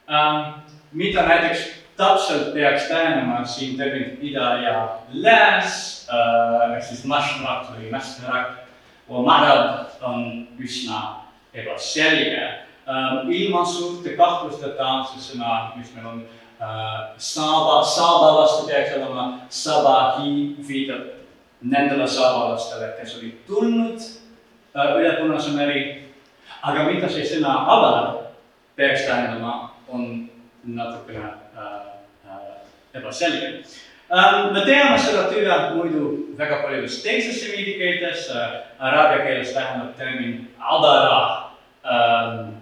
ähm,. 0.09 0.63
mida 0.91 1.23
näiteks 1.27 1.76
täpselt 1.97 2.53
peaks 2.53 2.87
tähendama 2.91 3.45
siin 3.45 3.77
terminid 3.77 4.21
ida 4.21 4.53
ja 4.61 4.77
lääs 5.13 6.07
äh,, 6.09 6.77
ehk 6.77 6.83
siis 6.83 7.03
mašrak 7.05 7.71
või 7.73 7.91
mäsmerak. 7.91 8.63
Marab 9.07 10.01
on 10.03 10.47
üsna 10.59 11.23
ebaselge 11.53 12.41
ähm,. 12.87 13.31
ilma 13.31 13.65
suurte 13.65 14.17
kahtlusteta, 14.19 15.05
see 15.13 15.23
sõna, 15.31 15.77
mis 15.77 15.93
meil 15.95 16.09
on 16.11 16.25
Äh, 16.61 17.13
saaba, 17.17 17.83
saabalaste 17.83 18.65
peaks 18.65 18.95
olema 18.97 19.39
sabahi, 19.49 20.55
viitab 20.67 21.01
nendele 21.61 22.07
saabalastele, 22.07 22.95
kes 22.97 23.13
olid 23.19 23.35
tulnud 23.45 24.01
äh, 24.73 24.95
üle 24.97 25.11
Punase 25.19 25.53
meri. 25.53 25.83
aga 26.61 26.87
mida 26.89 27.09
see 27.13 27.27
sõna 27.29 27.51
abar 27.69 28.07
peaks 28.75 29.05
tähendama, 29.05 29.75
on 29.87 30.25
natukene 30.65 31.21
äh, 31.21 31.29
äh, 31.29 31.36
ebaselge 32.97 33.47
ähm,. 34.11 34.53
me 34.53 34.65
teame 34.65 34.99
seda 34.99 35.27
tüve 35.31 35.57
muidu 35.75 36.13
väga 36.37 36.61
paljudes 36.63 37.01
teistes 37.03 37.41
semiidi 37.41 37.77
keeltes 37.79 38.29
äh,, 38.29 38.63
araabia 38.79 39.25
keeles 39.25 39.53
tähendab 39.53 39.97
termin 39.97 40.47
abara 40.59 41.51
ähm, 41.83 42.57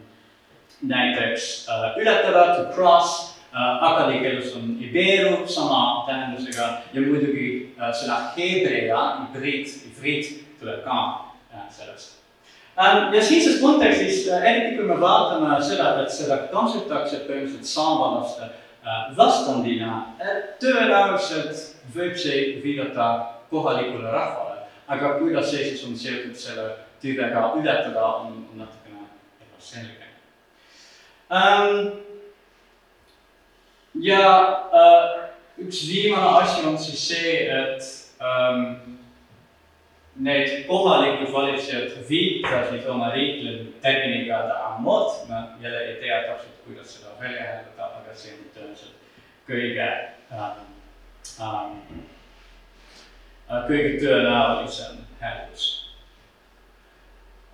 näiteks 0.81 1.67
äh, 1.69 2.01
ületada, 2.01 2.55
to 2.55 2.73
cross 2.75 3.35
Äh, 3.55 3.83
akadi 3.83 4.19
keeles 4.19 4.55
on 4.55 4.75
iberu 4.83 5.47
sama 5.47 6.03
tähendusega 6.07 6.65
ja 6.93 7.01
muidugi 7.01 7.71
äh, 7.79 7.93
sõna 7.95 8.17
hebrea, 8.35 9.03
ivriit, 9.29 9.71
ivriit 9.87 10.59
tuleb 10.59 10.81
ka 10.83 10.97
äh, 11.53 11.61
sellest. 11.71 12.17
Ähm, 12.75 13.13
ja 13.15 13.21
siinses 13.23 13.61
kontekstis, 13.61 14.25
eriti 14.27 14.75
kui 14.75 14.89
me 14.89 14.97
vaatame 14.99 15.55
seda, 15.63 15.93
et 16.03 16.11
seda 16.11 16.41
kasutatakse 16.51 17.21
põhimõtteliselt 17.29 17.71
saamalaste 17.71 18.49
vastandina, 19.17 20.15
et 20.21 20.57
tõenäoliselt 20.61 21.91
võib 21.95 22.17
see 22.19 22.61
viidata 22.63 23.09
kohalikule 23.49 24.11
rahvale, 24.11 24.65
aga 24.87 25.15
kuidas 25.19 25.49
see 25.51 25.69
siis 25.69 25.85
on 25.87 25.95
seotud 25.97 26.35
selle 26.37 26.67
tüvega 27.01 27.51
ületada, 27.57 28.05
on 28.25 28.43
natukene 28.57 29.07
ebaselge. 29.41 30.11
Um, 31.25 31.91
ja 34.01 34.25
äh, 34.69 35.07
üks 35.57 35.87
viimane 35.89 36.43
asi 36.43 36.67
on 36.67 36.77
siis 36.77 37.07
see, 37.07 37.37
et 37.49 37.89
ähm, 38.21 38.99
need 40.15 40.67
kohalikud 40.67 41.33
valitsejad 41.33 41.97
viitasid 42.09 42.85
oma 42.87 43.09
riiklikule 43.15 43.73
terminiga 43.81 44.45
ta'amot, 44.49 45.25
ma 45.29 45.41
jälle 45.61 45.81
ei 45.89 45.95
tea 46.01 46.21
täpselt, 46.27 46.61
kuidas 46.65 46.93
seda 46.93 47.15
välja 47.19 47.43
hääldada, 47.43 47.89
aga 47.99 48.04
see 48.19 48.35
on 48.35 48.51
tõenäoliselt 48.55 48.95
kõige 49.47 49.87
ähm, 50.33 50.61
ähm, 51.41 52.03
kõige 53.69 53.97
tõenäolisem 54.03 55.01
hääldus 55.21 55.85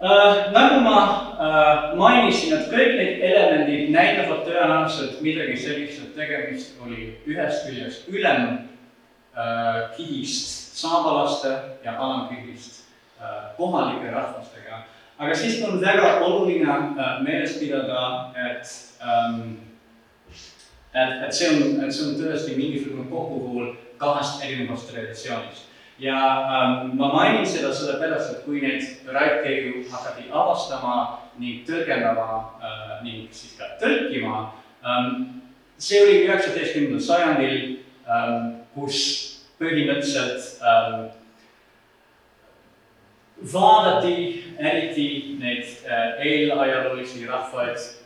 Äh, 0.02 0.50
nagu 0.52 0.82
ma 0.82 0.98
äh, 1.38 1.94
mainisin, 1.94 2.58
et 2.58 2.72
kõik 2.74 2.96
need 2.98 3.22
elemendid 3.22 3.92
näitavad 3.94 4.42
tõenäoliselt 4.48 5.22
midagi 5.22 5.54
sellist, 5.62 6.02
et 6.02 6.16
tegemist 6.18 6.74
oli 6.82 7.22
ühest 7.30 7.68
küljest 7.68 8.10
ülemkihist 8.10 8.66
äh, 9.38 10.78
saabalaste 10.82 11.54
ja 11.86 11.94
alamkihist 12.02 12.82
kohalike 13.60 14.10
rahvastega. 14.10 14.82
aga 15.22 15.36
siis 15.38 15.62
on 15.70 15.78
väga 15.82 16.18
oluline 16.26 16.74
meeles 17.22 17.62
pidada, 17.62 18.34
et 18.34 18.66
ähm, 19.06 19.54
et, 20.94 21.26
et 21.26 21.34
see 21.34 21.50
on, 21.50 21.92
see 21.92 22.08
on 22.08 22.16
tõesti 22.20 22.56
mingisugune 22.58 23.08
kokkupool 23.10 23.74
kahest 24.02 24.44
erinevast 24.46 24.90
traditsioonist. 24.92 25.68
Ja 26.02 26.18
ähm, 26.18 26.96
ma 26.98 27.12
mainin 27.14 27.46
seda 27.46 27.70
sellepärast, 27.74 28.32
et 28.34 28.46
kui 28.46 28.62
neid 28.64 29.06
rääkirju 29.06 29.84
hakati 29.92 30.32
avastama 30.34 30.96
ning 31.38 31.62
tõlgendama 31.68 32.28
äh, 32.58 32.96
ning 33.06 33.28
siis 33.32 33.54
ka 33.60 33.70
tõlkima 33.82 34.40
ähm,, 34.82 35.44
see 35.78 36.02
oli 36.02 36.24
üheksateistkümnendal 36.26 37.06
sajandil 37.06 37.60
ähm,, 38.10 38.50
kus 38.74 38.98
põhimõtteliselt 39.62 40.66
ähm, 40.66 41.06
vaadati 43.54 44.16
eriti 44.58 45.38
neid 45.42 45.86
äh, 45.86 46.26
eelajaloolisi 46.26 47.28
rahvaid 47.30 48.01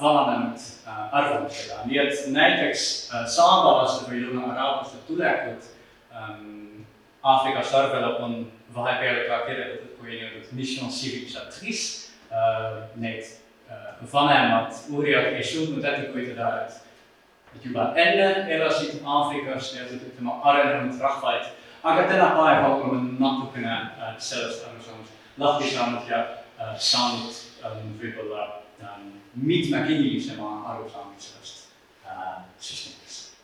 vananenud 0.00 0.58
äh, 0.86 1.14
arvamustega, 1.14 1.82
nii 1.84 1.98
et 1.98 2.22
näiteks 2.32 2.84
äh, 3.14 3.26
saabalaste 3.28 4.08
või 4.10 4.22
lõuna-araablaste 4.24 5.02
tulekut 5.08 5.68
ähm, 6.14 6.86
Aafrika 7.22 7.62
sarvele 7.64 8.14
on 8.24 8.46
vahepeal 8.74 9.26
ka 9.28 9.42
kirjeldatud 9.46 9.98
kui 9.98 10.14
nii-öelda 10.14 10.56
mission 10.56 10.90
civilisatrice 10.90 12.10
äh,. 12.32 12.88
Need 12.96 13.24
äh, 13.70 14.00
vanemad 14.12 14.72
uurijad 14.90 15.34
ei 15.34 15.44
suutnud 15.44 15.84
ette 15.84 16.12
kujutada, 16.12 16.64
et, 16.64 16.80
et 17.56 17.64
juba 17.64 17.90
enne 17.96 18.46
elasid 18.56 19.02
Aafrikas 19.04 19.74
nii-öelda 19.74 20.00
ütleme 20.12 20.36
arenenud 20.42 21.00
rahvaid, 21.00 21.52
aga 21.82 22.08
tänapäeval 22.08 22.80
oleme 22.80 23.18
natukene 23.18 23.72
äh, 23.72 24.14
sellest 24.18 24.66
arusaamast 24.68 25.12
lahti 25.38 25.70
saanud 25.70 26.08
ja 26.08 26.24
äh, 26.60 26.74
saanud 26.78 27.32
äh, 27.64 27.76
võib-olla 28.00 28.42
ähm, 28.44 28.59
mitmekihilisema 29.34 30.62
arusaamist 30.70 31.28
sellest 31.28 31.68
äh, 32.06 32.42
süsteemist 32.60 33.34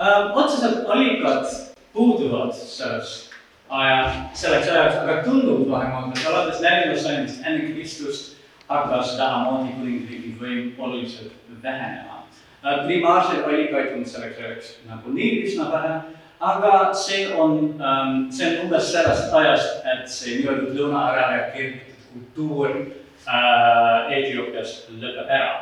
ähm,. 0.00 0.32
otseselt 0.34 0.88
allikad 0.88 1.46
puuduvad 1.92 2.52
selles 2.52 3.30
aja, 3.68 4.14
selleks 4.32 4.68
ajaks, 4.68 4.96
aga 4.96 5.22
tundub 5.22 5.70
vähemalt, 5.70 6.16
et 6.16 6.26
alates 6.26 6.60
neljandast 6.60 7.06
sajandist 7.06 7.44
enne 7.46 7.72
Kristust 7.72 8.36
hakkas 8.68 9.16
tänamoodi 9.16 9.76
kuningriigi 9.76 10.32
võim 10.40 10.72
oluliselt 10.78 11.32
vähenema. 11.62 12.22
Äh, 12.64 12.84
primaarseid 12.86 13.44
allikaid 13.44 13.96
on 13.98 14.04
selleks 14.06 14.40
ajaks 14.40 14.74
nagunii 14.88 15.42
üsna 15.44 15.68
vähe 15.72 15.94
aga 16.42 16.92
see 16.94 17.34
on 17.34 17.80
ähm,, 17.80 18.30
see 18.30 18.46
on 18.46 18.64
umbes 18.64 18.92
sellest 18.92 19.34
ajast, 19.34 19.84
et 19.86 20.08
see 20.10 20.40
nii-öelda 20.40 20.72
Lõuna-Araabia 20.74 21.44
kirjutatud 21.54 22.08
kultuur 22.12 22.72
äh, 22.72 24.10
Etioopias 24.16 24.72
lõpeb 24.90 25.30
ära 25.30 25.52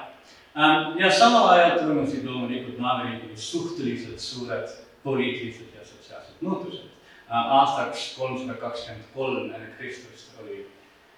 ähm,. 0.57 0.97
ja 0.99 1.11
samal 1.13 1.51
ajal 1.53 1.83
toimusid 1.83 2.25
loomulikult 2.25 2.81
naaberriikides 2.81 3.51
suhteliselt 3.53 4.25
suured 4.25 4.73
poliitilised 5.05 5.77
ja 5.77 5.85
sotsiaalsed 5.85 6.41
muutused 6.41 6.89
äh,. 7.29 7.53
aastaks 7.59 8.15
kolmsada 8.17 8.57
kakskümmend 8.63 9.13
kolm 9.15 9.53
enne 9.53 9.75
Kristust 9.77 10.33
oli 10.41 10.65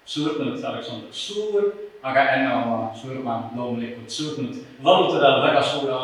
surnud 0.05 0.59
Aleksander 0.59 1.15
Suur, 1.15 1.71
aga 2.03 2.27
enne 2.35 2.51
oma 2.65 2.91
surma 2.99 3.39
loomulikult 3.55 4.11
suutnud 4.11 4.59
vallutada 4.83 5.37
väga 5.47 5.63
suure 5.63 5.95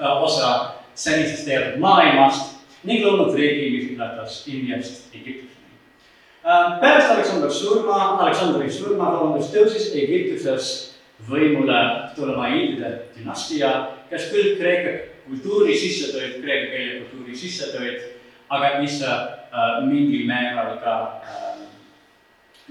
osa 0.00 0.54
senisest 0.94 1.44
teatud 1.44 1.78
maailmast 1.84 2.61
ning 2.84 3.04
loonud 3.04 3.34
riigi, 3.38 3.70
mis 3.76 3.90
ületas 3.94 4.42
Indiast 4.50 5.14
Egiptuseni. 5.14 5.76
Äh, 6.42 6.80
pärast 6.82 7.14
Aleksandri 7.14 7.50
surma, 7.50 7.98
Aleksandri 8.24 8.70
surma, 8.70 9.12
vabandust, 9.14 9.54
tõusis 9.54 9.92
Egiptuses 9.94 10.72
võimule 11.28 11.78
Ptolemaiidide 12.12 12.92
dünastia, 13.14 13.72
kes 14.10 14.30
küll 14.32 14.56
Kreeka 14.58 14.96
kultuuri 15.26 15.76
sisse 15.78 16.10
tõid, 16.14 16.40
kreeka 16.42 16.72
keele 16.72 16.96
kultuuri 17.04 17.36
sisse 17.38 17.70
tõid, 17.74 18.00
aga 18.52 18.74
mis 18.82 18.98
äh, 19.06 19.20
mingil 19.86 20.26
määral 20.28 20.76
ka 20.82 20.96
äh, 21.22 21.62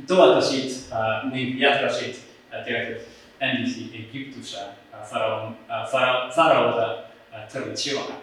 toetasid 0.07 0.91
äh, 0.91 1.13
ning 1.31 1.55
jätkasid 1.61 2.19
äh, 2.51 2.63
teatud 2.67 3.07
endisi 3.41 3.87
Egiptuse 3.97 4.59
äh, 4.67 5.05
faraon 5.09 5.55
äh,, 5.69 5.85
fara-, 5.91 6.29
faraode 6.35 6.87
äh, 7.31 7.47
traditsioone 7.51 8.19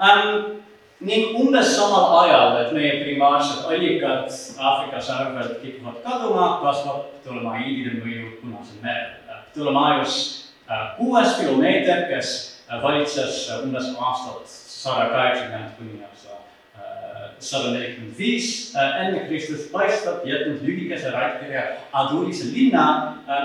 ähm, 0.00 0.62
ning 1.00 1.36
umbes 1.38 1.76
samal 1.76 2.10
ajal, 2.24 2.56
et 2.62 2.72
meie 2.74 2.98
primaarsed 3.04 3.66
allikad 3.70 4.26
Aafrika 4.58 5.00
sarvelt 5.00 5.60
kipuvad 5.62 6.02
kaduma, 6.02 6.58
kasvab 6.62 7.12
Ptolemaiidide 7.22 8.00
mõju 8.00 8.34
Punasel 8.42 8.82
merel. 8.82 9.14
Ptolemaios 9.52 10.16
äh, 10.66 10.96
kuues 10.98 11.36
kilomeeter, 11.38 12.08
kes 12.10 12.32
äh, 12.66 12.82
valitses 12.82 13.46
äh, 13.48 13.62
umbes 13.62 13.92
aastat 13.94 14.50
sada 14.50 15.08
kaheksakümmend 15.14 15.78
kuni 15.78 16.02
aasta 16.02 16.36
sada 17.38 17.70
nelikümmend 17.70 18.18
viis 18.18 18.72
enne 18.74 19.20
Kristust 19.28 19.68
paistab 19.70 20.24
jätnud 20.26 20.62
lühikese 20.66 21.12
raidkirja 21.14 21.62
Adulise 21.94 22.48
linna, 22.50 22.86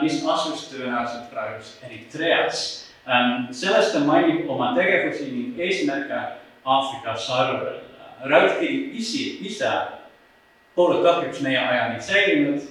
mis 0.02 0.24
asus 0.26 0.64
tõenäoliselt 0.72 1.28
praeguses 1.30 1.76
Eritreas. 1.86 2.64
Ähm, 3.04 3.52
sellest 3.54 3.94
ta 3.94 4.00
mainib 4.02 4.50
oma 4.50 4.72
tegevusi 4.74 5.28
ning 5.30 5.60
eesmärke 5.62 6.22
Aafrika 6.66 7.18
sarvel. 7.18 7.80
raudkiri 8.24 8.92
isi, 8.96 9.40
ise 9.44 9.70
pole 10.76 11.04
kahjuks 11.04 11.42
meie 11.44 11.60
ajani 11.60 12.02
säilinud, 12.02 12.62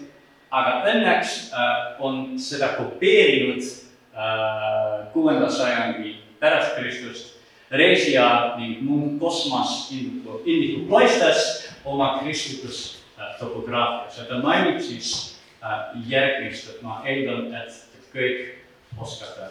aga 0.51 0.79
õnneks 0.93 1.53
äh, 1.53 2.01
on 2.01 2.39
seda 2.41 2.73
kopeerinud 2.79 3.61
äh, 3.61 5.13
kuuenda 5.13 5.51
sajandi 5.51 6.17
pärast 6.41 6.78
Kristust 6.78 7.33
Reisia 7.73 8.55
ning 8.61 8.83
muu 8.85 9.15
kosmos 9.21 9.89
indiku, 9.97 10.43
indiku 10.45 10.85
poistes 10.91 11.71
oma 11.85 12.19
kristlikus 12.21 13.00
äh, 13.17 13.33
topograafias 13.41 14.19
ja 14.19 14.25
ta 14.28 14.41
mainib 14.45 14.81
siis 14.81 15.39
äh, 15.65 15.97
järgmist, 16.09 16.69
et 16.69 16.83
ma 16.85 17.00
eeldan, 17.09 17.49
et, 17.57 17.78
kõik 18.13 19.00
oskate 19.00 19.47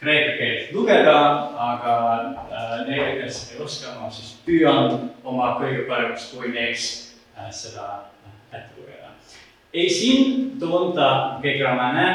kreeka 0.00 0.36
keelt 0.38 0.72
lugeda, 0.72 1.18
aga 1.58 1.94
äh, 2.50 2.86
neile, 2.86 3.22
kes 3.22 3.40
ei 3.52 3.62
oska, 3.62 3.96
ma 3.98 4.10
siis 4.14 4.36
püüan 4.46 5.10
oma 5.26 5.56
kõige 5.58 5.88
paremast 5.88 6.36
võimeeks 6.38 6.86
äh, 7.34 7.50
seda 7.50 7.86
äh, 8.22 8.60
ette 8.60 8.78
lugeda. 8.78 9.10
Esim 9.74 10.54
tuonta 10.60 11.40
que 11.42 11.56
gramane 11.58 12.06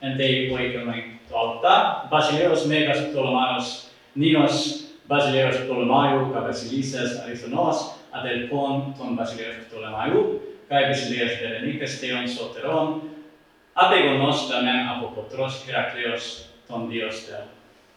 entei 0.00 0.48
oikeamai 0.50 1.04
tuolta, 1.28 2.08
Basileus 2.10 2.64
megas 2.66 3.04
Ptolemaeus 3.10 3.88
Ninos, 4.18 4.88
Basileus 5.08 5.56
Ptolemaiu, 5.56 6.32
ca 6.32 6.40
Basilises 6.48 7.20
Aristonos, 7.24 7.94
adel 8.12 8.48
pon 8.48 8.94
ton 8.96 9.16
Basileus 9.16 9.66
Ptolemaiu, 9.68 10.40
kai 10.68 10.88
Basileus 10.88 11.36
Berenices 11.42 12.00
teon 12.00 12.28
soteron, 12.28 13.02
apegonos 13.74 14.48
tamen 14.48 14.88
apopotros 14.88 15.66
Herakleos 15.68 16.48
ton 16.68 16.88
Dios 16.90 17.26
te 17.26 17.34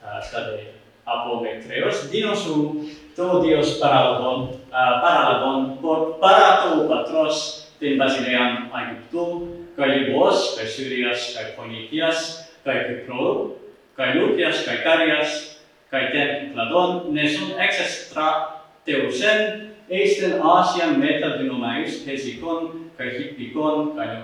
hasta 0.01 0.49
de 0.51 0.61
eh, 0.61 0.73
apobectreos 1.05 2.09
dinosu 2.11 2.87
to 3.15 3.43
Dios 3.43 3.77
paralabon 3.79 4.55
uh, 4.71 4.93
paralabon 5.03 5.77
por 5.81 6.19
para 6.19 6.63
to 6.63 6.87
patros 6.87 7.67
ten 7.79 7.97
basilean 7.99 8.71
aegyptum 8.71 9.67
kai 9.75 9.89
libos 9.99 10.55
kai 10.55 10.67
syrias 10.67 11.35
kai 11.35 11.51
phonikias 11.57 12.47
kai 12.63 12.87
kypro 12.87 13.59
kai 13.97 14.15
lukias 14.15 14.63
kai 14.63 14.79
karias 14.87 15.59
kai 15.91 16.11
ten 16.15 16.55
kladon 16.55 17.11
nesun 17.11 17.59
extra 17.59 18.61
teusen 18.87 19.75
eisten 19.91 20.39
asian 20.39 20.95
meta 20.99 21.35
dynomais 21.37 22.07
hesikon 22.07 22.87
kai 22.97 23.11
hippikon 23.19 23.91
kai 23.99 24.23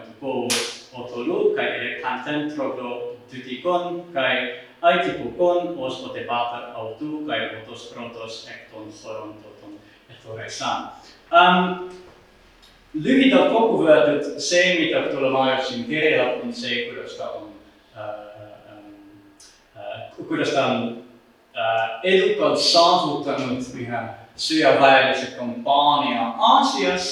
otolu 0.95 1.51
kai 1.55 1.67
elekanten 1.77 2.47
troglo 2.55 3.16
tytikon 3.31 4.05
kai 4.13 4.67
aitipukon 4.81 5.75
os 5.77 6.03
otepater 6.05 6.71
autu 6.75 7.23
kai 7.27 7.39
otos 7.61 7.91
prontos 7.93 8.47
ekton 8.49 8.91
sorontoton 8.91 9.79
etoresan. 10.09 10.89
Um, 11.31 11.89
lyhidalt 12.93 13.51
kokku 13.51 13.83
võetud 13.83 14.37
see, 14.41 14.77
mida 14.79 15.03
Ptolemaios 15.07 15.67
siin 15.69 15.85
kirjeldab, 15.89 16.43
on 16.45 16.53
see, 16.55 16.85
kuidas 16.87 17.17
ta 17.17 17.31
on 17.39 17.49
äh,, 17.97 18.13
äh, 19.77 20.05
kuidas 20.27 20.53
ta 20.55 20.65
on 20.71 20.87
äh, 21.57 21.99
edukalt 22.03 22.59
saavutanud 22.61 23.73
ühe 23.75 24.03
sõjaväelise 24.37 25.33
kampaania 25.37 26.31
Aasias 26.37 27.09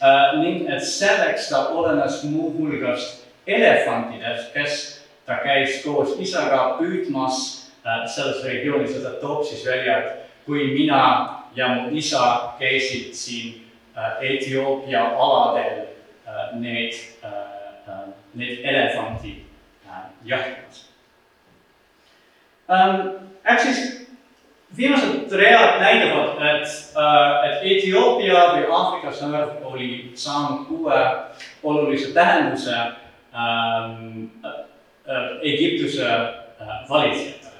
äh, 0.00 0.40
ning 0.40 0.66
et 0.72 0.84
selleks 0.84 1.50
ta 1.52 1.68
olenes 1.76 2.22
muuhulgas 2.24 3.22
elefantidest, 3.46 4.52
kes 4.54 5.01
ta 5.26 5.38
käis 5.44 5.82
koos 5.84 6.16
isaga 6.20 6.76
püüdmas 6.80 7.38
äh, 7.86 8.04
selles 8.06 8.44
regioonis 8.44 8.96
ja 8.96 9.04
ta 9.04 9.16
toob 9.20 9.44
siis 9.46 9.64
välja, 9.66 9.98
et 9.98 10.46
kui 10.46 10.72
mina 10.74 11.02
ja 11.56 11.68
mu 11.68 11.90
isa 11.96 12.54
käisid 12.58 13.14
siin 13.14 13.62
äh, 13.96 14.18
Etioopia 14.20 15.04
aladel 15.16 15.86
äh, 16.26 16.54
need, 16.58 16.94
need 18.34 18.64
elefanti 18.64 19.46
jahtimas. 20.24 20.86
Ähm, 22.70 23.00
ehk 23.44 23.60
siis 23.60 23.80
viimased 24.76 25.32
read 25.32 25.80
näitavad, 25.80 26.38
et, 26.40 26.68
et 27.46 27.64
Etioopia 27.74 28.44
või 28.54 28.66
Aafrika 28.70 29.12
sõrm 29.12 29.66
oli 29.68 30.12
saanud 30.16 30.70
uue 30.72 31.00
olulise 31.62 32.12
tähenduse 32.16 32.76
ähm, 32.76 34.30
äh, 34.44 34.62
Egiptuse 35.42 36.06
äh, 36.06 36.88
valitsejatele. 36.88 37.52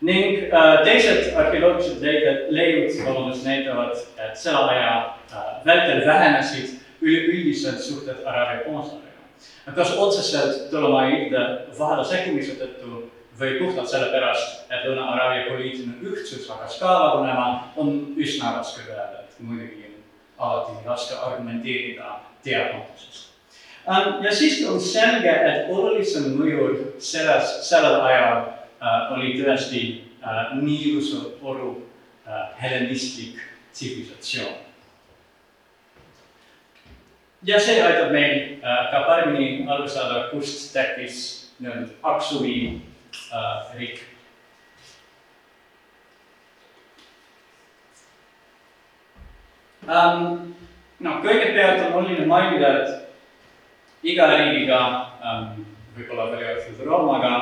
ning 0.00 0.52
äh, 0.52 0.84
teised 0.84 1.34
arheoloogilised 1.36 2.02
leided, 2.02 2.50
leiud, 2.54 2.92
vabandust, 3.06 3.44
näitavad, 3.46 3.96
et 4.16 4.36
selle 4.38 4.70
aja 4.70 5.18
äh, 5.32 5.44
vältel 5.64 6.06
vähenesid 6.06 6.78
üleüldiselt 7.02 7.80
suhted 7.82 8.24
Araabia 8.26 8.64
koostööga. 8.64 9.74
kas 9.74 9.94
otseselt 9.98 10.68
Ptolemaiide 10.68 11.44
vahele 11.78 12.04
sekkumise 12.04 12.58
tõttu 12.58 13.04
või 13.38 13.58
puhtalt 13.58 13.90
sellepärast, 13.90 14.66
et 14.70 14.86
Lõuna-Araabia 14.86 15.46
poliitiline 15.50 16.02
ühtsus 16.02 16.48
hakkas 16.50 16.78
ka 16.82 16.94
lagunema, 16.98 17.72
on 17.76 18.14
üsna 18.18 18.56
raske 18.58 18.86
öelda, 18.90 19.22
et 19.22 19.38
muidugi 19.38 19.94
alati 20.38 20.78
raske 20.86 21.14
argumenteerida 21.14 22.18
teadmatusest 22.42 23.27
ja 24.22 24.34
siiski 24.34 24.66
on 24.68 24.80
selge, 24.80 25.32
et 25.32 25.72
olulisem 25.72 26.34
mõjur 26.36 26.76
selles, 26.98 27.58
sellel 27.68 28.00
ajal 28.04 28.40
äh, 28.44 29.12
oli 29.16 29.34
tõesti 29.40 29.82
äh, 30.20 30.54
Niiluse 30.60 31.24
oru 31.42 31.74
äh, 32.26 32.48
helenistlik 32.60 33.40
tsivilisatsioon 33.72 34.68
ja 37.42 37.60
see 37.60 37.82
aitab 37.82 38.12
meil 38.12 38.58
äh, 38.62 38.84
ka 38.90 39.04
paremini 39.06 39.66
aru 39.70 39.88
saada, 39.88 40.28
kust 40.32 40.72
tekkis 40.74 41.50
nii-öelda 41.62 41.94
Aksumi 42.02 42.82
äh, 43.32 43.74
riik. 43.78 44.00
Um, 49.88 50.54
noh, 51.00 51.20
kõigepealt 51.24 51.86
on 51.86 52.02
oluline 52.02 52.26
mainida, 52.28 52.72
et 52.82 53.07
iga 54.02 54.26
riigiga 54.30 54.80
um,, 55.18 55.64
võib-olla 55.96 56.30
perioodiliselt 56.32 56.86
Roomaga 56.86 57.34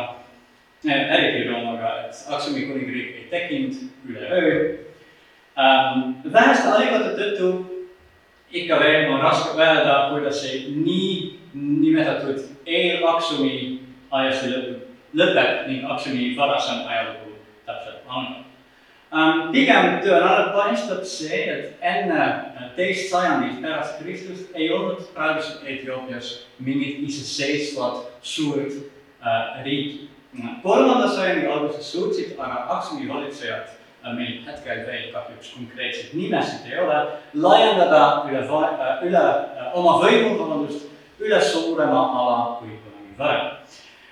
äh,, 0.86 1.14
eriti 1.18 1.48
Roomaga, 1.50 2.06
et 2.06 2.26
Aksumi 2.32 2.66
kuningriik 2.70 3.16
ei 3.20 3.26
tekkinud 3.30 3.74
üleöö 4.08 4.60
um,. 5.56 6.14
väheste 6.32 6.72
allikate 6.72 7.16
tõttu 7.18 7.52
ikka 8.50 8.80
veel 8.80 9.12
on 9.12 9.20
raske 9.20 9.58
öelda, 9.58 10.08
kuidas 10.10 10.40
see 10.40 10.64
nii 10.72 11.10
nimetatud 11.56 12.40
eelaksumi 12.66 13.82
ajastu 14.10 14.80
lõpeb, 15.16 15.66
ning 15.68 15.86
aksumi 15.90 16.34
varasem 16.38 16.84
ajalugu 16.88 17.36
täpselt 17.66 18.04
um,. 18.08 18.45
Pigem 19.52 20.00
tõenäoliselt 20.02 20.52
paistab 20.56 21.04
see, 21.06 21.40
et 21.52 21.84
enne 21.84 22.26
teist 22.76 23.10
sajandit 23.12 23.62
pärast 23.62 24.00
Kristust 24.02 24.54
ei 24.54 24.68
olnud 24.74 25.06
praeguses 25.14 25.62
Etioopias 25.64 26.32
mingit 26.58 27.04
iseseisvat 27.06 28.04
suurt 28.22 28.74
uh, 28.76 29.62
riiki. 29.64 30.10
kolmanda 30.62 31.08
sajandi 31.08 31.46
alguses 31.46 31.92
suutsid 31.92 32.34
aga 32.38 32.66
aksumi 32.76 33.08
valitsejad 33.08 33.76
meil 34.14 34.42
hetkel 34.46 34.84
veel 34.86 35.08
kahjuks 35.12 35.54
konkreetseid 35.54 36.14
nimesid 36.14 36.68
ei 36.70 36.78
ole, 36.78 36.98
laiendada 37.34 38.02
üle, 38.28 38.42
üle 39.08 39.24
oma 39.74 39.96
võimu, 40.02 40.36
vabandust, 40.38 40.86
üle 41.18 41.40
suurema 41.42 42.04
ala 42.20 42.38
kui 42.60 42.76
kunagi 42.84 43.18
varem. 43.18 43.50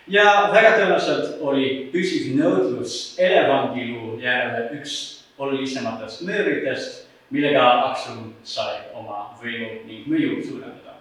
Ja 0.06 0.50
väga 0.52 0.74
tõenäoliselt 0.76 1.40
oli 1.40 1.88
püsiv 1.92 2.34
nõudlus 2.38 3.14
elevandilu 3.20 4.18
järele 4.22 4.68
üks 4.78 4.96
olulisematest 5.38 6.22
nööritest, 6.28 7.04
millega 7.34 7.64
Aksum 7.88 8.34
sai 8.46 8.84
oma 8.94 9.32
võimu 9.40 9.80
ning 9.88 10.08
mõju 10.10 10.42
suurendada. 10.44 10.98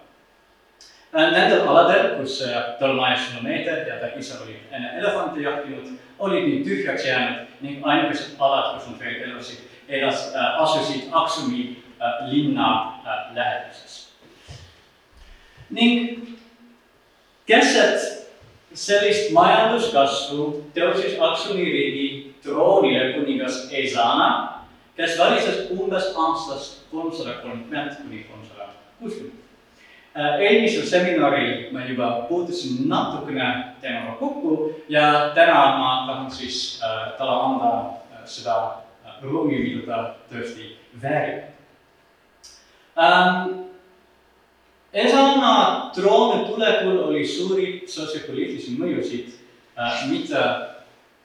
Nendel 1.14 1.68
aladel, 1.70 2.16
kus 2.18 2.40
Tolmaeus 2.80 3.28
Slomeeter 3.28 3.84
ja 3.86 4.00
ta 4.02 4.10
isa 4.18 4.40
olid 4.42 4.72
enne 4.74 4.96
elefante 4.98 5.44
jahtinud, 5.44 5.92
olid 6.18 6.48
nüüd 6.48 6.66
tühjaks 6.66 7.06
jäänud 7.06 7.62
ning 7.62 7.86
ainukesed 7.86 8.40
alad, 8.40 8.80
kus 8.80 8.90
nad 8.90 9.04
veel 9.04 9.22
elasid, 9.28 9.62
elas 9.88 10.32
äh,, 10.34 10.62
asusid 10.64 11.12
Aksumi 11.12 11.84
äh, 12.00 12.26
linna 12.32 12.72
äh, 13.06 13.36
läheduses. 13.36 14.00
ning 15.70 16.28
keset 17.46 18.23
sellist 18.74 19.32
majanduskasvu 19.36 20.48
tõusis 20.76 21.20
Aksumi 21.22 21.66
riigi 21.66 22.08
troonile 22.44 23.14
kuningas 23.18 23.68
Ezana, 23.72 24.30
kes 24.98 25.16
valitses 25.20 25.72
umbes 25.74 26.12
aastast 26.16 26.84
kolmsada 26.92 27.40
kolmkümmend 27.42 27.96
kuni 28.02 28.26
kolmsada 28.30 28.74
kuuskümmend 29.00 29.44
Äh, 30.16 30.42
eelmisel 30.42 30.86
seminaril 30.86 31.72
ma 31.74 31.82
juba 31.90 32.08
puutusin 32.30 32.86
natukene 32.90 33.74
teemaga 33.82 34.14
kokku 34.20 34.76
ja 34.90 35.32
täna 35.34 35.78
ma 35.78 36.06
tahan 36.08 36.32
siis 36.32 36.82
äh, 36.84 37.18
talle 37.18 37.34
anda 37.34 37.98
äh, 38.14 38.22
seda 38.26 38.86
ruumi, 39.24 39.58
mida 39.58 39.82
ta 39.88 40.14
tõesti 40.30 40.78
väärib 41.02 41.50
ähm,. 42.94 43.66
Esana 44.94 45.73
trooni 45.96 46.46
tulekul 46.48 47.00
oli 47.08 47.28
suuri 47.28 47.84
sotsiopoliitilisi 47.88 48.78
mõjusid 48.80 49.34
äh, 49.78 50.06
mitte 50.10 50.44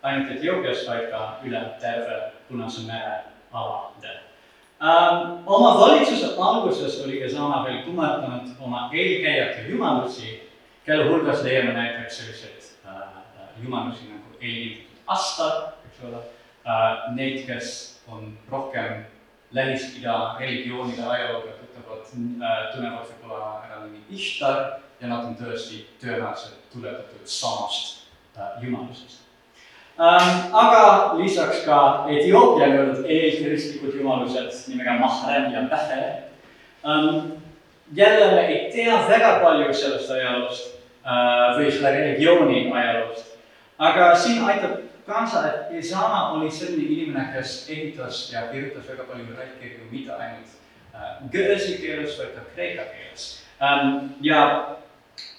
ainult 0.03 0.31
Etioopias, 0.37 0.87
vaid 0.89 1.11
ka 1.13 1.39
üle 1.45 1.63
terve 1.83 2.19
Punase 2.49 2.87
mere 2.87 3.25
alade 3.53 4.15
ähm,. 4.81 5.43
oma 5.47 5.75
valitsuse 5.81 6.35
alguses 6.39 7.01
oli 7.05 7.21
Gesana 7.21 7.65
veel 7.65 7.83
kummartanud 7.85 8.55
oma 8.61 8.89
eelkäijate 8.93 9.67
jumalusi, 9.69 10.39
kelle 10.87 11.11
hulgas 11.11 11.43
leiame 11.45 11.73
näiteks 11.73 12.19
selliseid 12.19 12.73
äh, 12.87 13.05
jumalusi 13.63 14.09
nagu 14.09 14.37
eelviidud 14.41 14.85
Asta, 15.07 15.73
eks 15.89 16.05
ole 16.09 16.23
äh,. 16.67 17.15
Neid, 17.15 17.47
kes 17.47 18.01
on 18.09 18.39
rohkem 18.51 19.05
Lähis-Ida 19.53 20.37
religioonide 20.41 21.03
ajalooga 21.03 21.55
tuttavad 21.57 22.05
äh,, 22.05 22.75
tunnevad 22.75 23.07
võib-olla 23.09 23.63
ära 23.65 23.81
nimi 23.85 24.03
Ishtar 24.13 24.59
ja 25.01 25.09
nad 25.09 25.25
on 25.25 25.37
tõesti 25.39 25.85
tõenäoliselt 26.03 26.69
tuletatud 26.73 27.25
samast 27.25 28.03
äh, 28.37 28.59
jumalusest 28.63 29.23
ähm,. 30.01 30.53
aga 30.53 30.83
lisaks 31.17 31.63
ka 31.65 31.79
Etioopia 32.13 32.69
nii-öelda 32.69 33.07
eelkristlikud 33.09 33.97
jumalused 33.97 34.53
nimega 34.69 34.99
Mahrem 35.01 35.53
ja 35.55 35.65
Pähe 35.71 36.03
ähm,. 36.85 37.33
jälle 37.95 38.43
ei 38.47 38.61
tea 38.73 39.01
väga 39.09 39.39
palju 39.45 39.73
sellest 39.75 40.11
ajaloost 40.11 40.77
äh, 41.07 41.57
või 41.57 41.73
selle 41.73 41.95
religiooni 41.97 42.67
ajaloost, 42.69 43.33
aga 43.79 44.13
siin 44.17 44.45
aitab 44.45 44.88
kaasa, 45.09 45.45
et 45.49 45.75
Isana 45.81 46.23
oli 46.37 46.51
selline 46.53 46.87
inimene, 46.87 47.27
kes 47.35 47.65
ehitas 47.73 48.29
ja 48.33 48.47
kirjutas 48.53 48.89
väga 48.89 49.09
palju 49.09 49.37
rääkikirju, 49.37 49.91
mitte 49.91 50.15
ainult 50.15 50.57
äh, 50.95 51.19
Gõõsi 51.33 51.79
keeles, 51.83 52.19
vaid 52.21 52.35
ka 52.37 52.47
kreeka 52.55 52.89
keeles 52.95 53.29
ähm,. 53.63 54.15
ja 54.21 54.41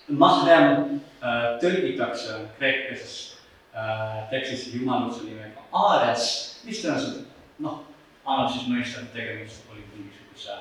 Mahrem 0.10 1.02
äh, 1.22 1.60
tõlgitakse 1.62 2.42
kreeka 2.58 2.90
keelest 2.90 3.40
Äh, 3.80 4.30
tekstis 4.30 4.74
jumaluse 4.74 5.28
nimega 5.28 5.62
Ares, 5.72 6.24
mis 6.66 6.80
tõenäoliselt 6.82 7.60
noh, 7.62 7.84
annab 8.26 8.48
siis 8.50 8.66
mõista, 8.66 9.04
et 9.06 9.12
tegemist 9.14 9.68
oli 9.70 9.84
mingisuguse 9.94 10.56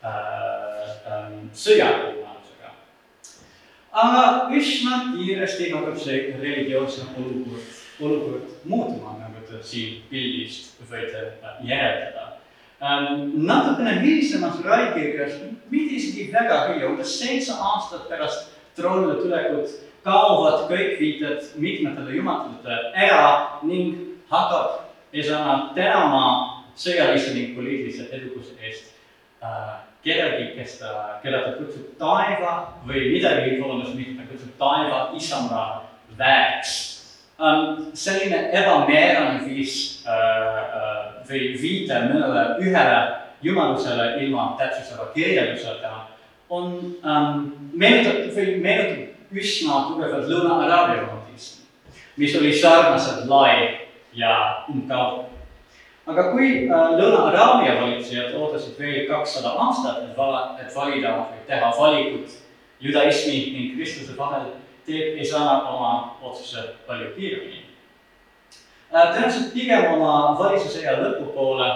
äh, 0.00 0.94
ähm, 1.12 1.36
sõjajumalusega. 1.52 2.72
aga 3.92 4.22
üsna 4.56 5.02
kiiresti 5.12 5.68
hakkab 5.74 6.00
see 6.06 6.22
religioosne 6.40 7.10
olukord, 7.20 7.68
olukord 8.00 8.48
muutuma, 8.64 9.16
nagu 9.20 9.44
te 9.48 9.62
siin 9.62 10.02
pildist 10.10 10.80
võite 10.90 11.20
äh, 11.42 11.60
järeldada 11.68 12.38
ähm,. 12.82 13.30
natukene 13.46 14.00
hilisemas 14.02 14.60
raidkirjas, 14.64 15.40
mitte 15.70 15.98
isegi 15.98 16.30
väga 16.32 16.60
hilja, 16.68 16.90
umbes 16.90 17.18
seitse 17.18 17.54
aastat 17.54 18.08
pärast 18.08 18.50
troonile 18.76 19.20
tulekut 19.22 19.78
kaovad 20.04 20.66
kõik 20.70 20.98
viited 21.00 21.54
mitmetele 21.56 22.18
jumalatele 22.18 22.80
ära 23.06 23.60
ning 23.62 24.18
hakkab 24.32 24.82
Esana 25.14 25.70
tänama 25.76 26.24
sõjalise 26.74 27.36
ning 27.36 27.54
poliitilise 27.54 28.08
edukuse 28.10 28.56
eest 28.58 28.90
äh, 29.44 29.76
kedagi, 30.04 30.50
kes 30.56 30.78
ta, 30.80 31.20
keda 31.22 31.44
ta 31.44 31.52
kutsub 31.58 31.94
taeva 32.00 32.54
või 32.88 33.12
midagi, 33.14 33.54
vabandust, 33.60 33.94
mitte 33.96 34.18
ta 34.18 34.26
kutsub 34.28 34.56
taeva 34.58 34.98
isamaa 35.16 35.68
väeks. 36.18 36.93
Selline 37.94 38.50
ebamäärane 38.52 39.44
viis 39.46 40.04
äh, 40.06 40.14
äh, 40.14 41.28
või 41.28 41.54
viide 41.58 41.98
mõnele 42.06 42.44
ühele 42.62 42.98
jumalusele 43.42 44.22
ilma 44.22 44.54
täpsustava 44.58 45.10
kirjelduseta 45.14 45.90
on 46.48 46.96
um, 47.02 47.52
meenutab 47.74 48.30
või 48.36 48.56
meenutab 48.62 49.34
üsna 49.34 49.80
tugevalt 49.88 50.28
Lõuna-Araabia 50.30 51.02
romantismi, 51.02 51.64
mis 52.20 52.36
oli 52.38 52.52
sarnaselt 52.54 53.26
lai 53.26 53.80
ja 54.14 54.64
umbkaudne. 54.70 55.32
aga 56.06 56.30
kui 56.30 56.68
äh, 56.68 56.94
Lõuna-Araabia 57.00 57.80
valitsejad 57.80 58.36
ootasid 58.38 58.78
veel 58.78 59.08
kakssada 59.10 59.56
aastat, 59.58 60.04
et 60.04 60.16
vala, 60.16 60.54
et 60.62 60.70
valida 60.76 61.16
või 61.18 61.46
teha 61.48 61.72
valikut 61.78 62.38
judaismi 62.80 63.40
ning 63.56 63.74
kristluse 63.74 64.16
vahel, 64.16 64.52
teeb 64.86 65.20
Isana 65.22 65.62
oma 65.70 66.18
otsuse 66.22 66.62
palju 66.86 67.14
kiiremini 67.16 67.64
äh,. 68.92 69.14
tõenäoliselt 69.14 69.52
pigem 69.54 69.88
oma 69.94 70.36
valitsusea 70.38 70.98
lõpupoole 71.00 71.70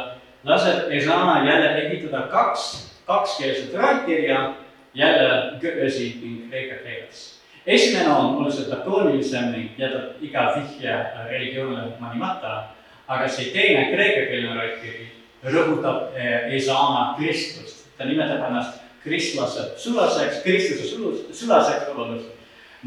laseb 0.44 0.92
Isana 0.92 1.40
jälle 1.46 1.74
ehitada 1.82 2.26
kaks 2.32 2.68
kakskeelset 3.06 3.74
raadkirja 3.74 4.54
jälle 4.94 5.58
Göösi 5.60 6.14
ning 6.22 6.48
kreeka 6.50 6.82
keeles 6.84 7.38
esimene 7.68 8.10
on 8.10 8.36
oluliselt 8.36 8.68
lakoonilisem 8.68 9.52
ning 9.52 9.70
jätab 9.78 10.22
iga 10.24 10.52
vihje 10.56 10.94
religioonile 11.30 11.92
manimata, 12.00 12.62
aga 13.08 13.28
see 13.28 13.50
teine 13.52 13.90
kreekakeelne 13.92 14.54
raidkiri 14.56 15.08
rõhutab 15.44 16.16
Esaana 16.56 17.02
eh, 17.10 17.18
Kristust. 17.18 17.84
ta 17.98 18.04
nimetab 18.04 18.44
ennast 18.46 18.78
kristlase 19.02 19.72
sulaseks, 19.76 20.42
sulus, 20.90 21.24
sulaseks, 21.32 21.88
vabandust, 21.88 22.30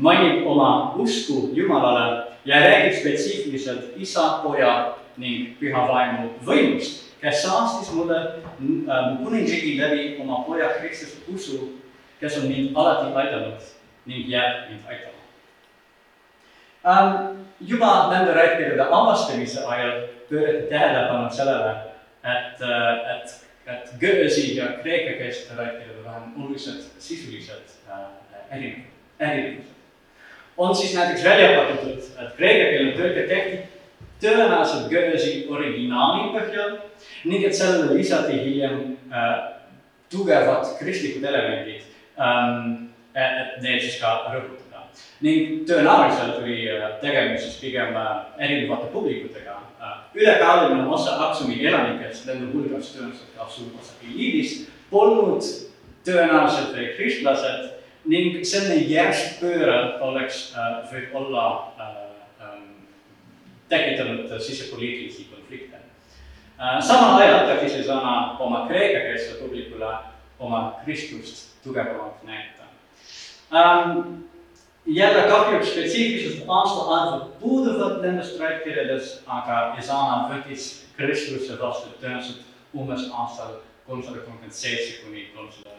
mainib 0.01 0.47
oma 0.47 0.95
usku 0.97 1.51
Jumalale 1.53 2.33
ja 2.45 2.59
räägib 2.59 2.97
spetsiifiliselt 2.99 3.93
isa, 3.97 4.41
poja 4.43 4.97
ning 5.17 5.53
püha 5.59 5.85
vaimu 5.87 6.31
võimust, 6.45 7.13
kes 7.21 7.43
saastis 7.45 7.93
mulle 7.93 8.17
mu 8.59 9.21
kuningriigi 9.21 9.77
läbi 9.77 10.17
oma 10.23 10.41
poja 10.47 10.73
Kristuse 10.79 11.21
usu 11.29 11.69
kes 12.21 12.37
on 12.37 12.47
mind 12.47 12.75
alati 12.77 13.13
aidanud 13.15 13.61
ning 14.05 14.29
jääb 14.29 14.69
mind 14.69 14.83
aitama 14.87 15.21
um,. 16.85 17.45
juba 17.59 18.09
nende 18.11 18.33
rääkide 18.33 18.83
avastamise 18.89 19.65
ajal 19.65 20.07
pöörati 20.29 20.69
tähelepanu 20.69 21.29
sellele, 21.29 21.71
et, 22.23 22.61
et, 23.13 23.35
et 23.65 23.89
Goethe'i 24.01 24.55
ja 24.57 24.65
kreekakeelsete 24.81 25.57
rääkide 25.57 26.05
vahel 26.05 26.21
on 26.21 26.43
olulised 26.43 26.81
sisulised 26.99 27.75
äh, 27.89 27.99
erinevused, 28.51 28.87
erinevused. 29.19 29.80
On 30.57 30.75
siis 30.75 30.95
näiteks 30.95 31.23
välja 31.23 31.59
pakutud, 31.59 32.09
et 32.21 32.33
kreekakeelne 32.37 32.95
tõlge 32.97 33.27
tehti 33.27 33.61
tõenäoliselt 34.21 34.89
Goethe'i 34.91 35.45
originaali 35.49 36.29
põhjal 36.35 36.75
ning 37.29 37.45
et 37.47 37.55
sellele 37.57 37.97
lisati 37.97 38.37
hiljem 38.37 38.81
äh, 39.09 39.31
tugevad 40.11 40.75
kristlikud 40.79 41.25
elemendid 41.25 41.87
ähm,, 42.21 42.91
et 43.15 43.57
need 43.63 43.81
siis 43.81 43.97
ka 44.01 44.11
rõhutada. 44.31 44.85
ning 45.25 45.65
tõenäoliselt 45.69 46.37
oli 46.43 46.59
äh, 46.69 46.85
tegemist 47.01 47.47
siis 47.47 47.57
pigem 47.63 47.97
äh, 47.97 48.13
erinevate 48.37 48.91
publikutega 48.93 49.57
äh,. 49.81 49.97
ülekaaluline 50.15 50.87
osa 50.87 51.17
Aksumi 51.27 51.65
elanikest, 51.65 52.27
nende 52.29 52.51
hulgas 52.53 52.93
tõenäoliselt 52.93 53.35
ka 53.37 53.49
suur 53.49 53.73
osa 53.81 53.97
eliidist, 54.05 54.69
polnud 54.93 55.45
tõenäoliselt 56.05 56.77
kristlased 56.97 57.80
ning 58.09 58.41
selline 58.45 58.87
järsk 58.89 59.39
pööre 59.41 59.77
oleks 60.01 60.47
äh,, 60.57 60.79
võib 60.91 61.13
olla 61.21 61.45
äh, 61.77 62.11
tekitanud 63.71 64.39
sisepoliitilisi 64.39 65.27
konflikte. 65.31 65.77
Äh, 66.57 66.81
samal 66.81 67.21
ajal 67.21 67.37
hakati 67.39 67.69
siis 67.69 67.89
Anna 67.89 68.37
oma 68.39 68.65
kreekakeelsele 68.67 69.39
publikule 69.39 69.93
oma 70.39 70.81
Kristust 70.83 71.63
tugevamalt 71.63 72.23
näidata 72.23 72.63
ähm,. 73.53 74.23
jälle 74.85 75.21
kahjuks 75.29 75.71
spetsiifilised 75.71 76.43
aastaarvud 76.47 77.27
puuduvad 77.39 78.01
nendest 78.01 78.39
rääkides, 78.39 79.19
aga 79.27 79.75
Isana 79.79 80.29
võttis 80.31 80.87
Kristuse 80.97 81.59
vastu 81.59 81.93
tõenäoliselt 82.01 82.41
umbes 82.73 83.05
aastal 83.13 83.59
kolmsada 83.87 84.25
kolmkümmend 84.25 84.57
seitse 84.57 85.03
kuni 85.03 85.29
kolmsada 85.35 85.77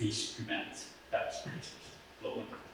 viiskümmend 0.00 0.93
Kristust, 1.18 1.96
loomulikult 2.22 2.64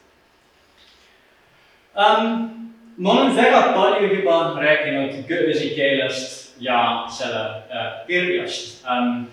um, 1.95 2.51
ma 2.97 3.13
olen 3.13 3.37
väga 3.37 3.63
palju 3.75 4.15
juba 4.15 4.61
rääkinud 4.61 5.13
Goethe'i 5.29 5.75
keelest 5.75 6.55
ja 6.61 7.07
selle 7.09 7.41
äh, 7.71 8.07
kirjast 8.07 8.85
ähm,. 8.87 9.25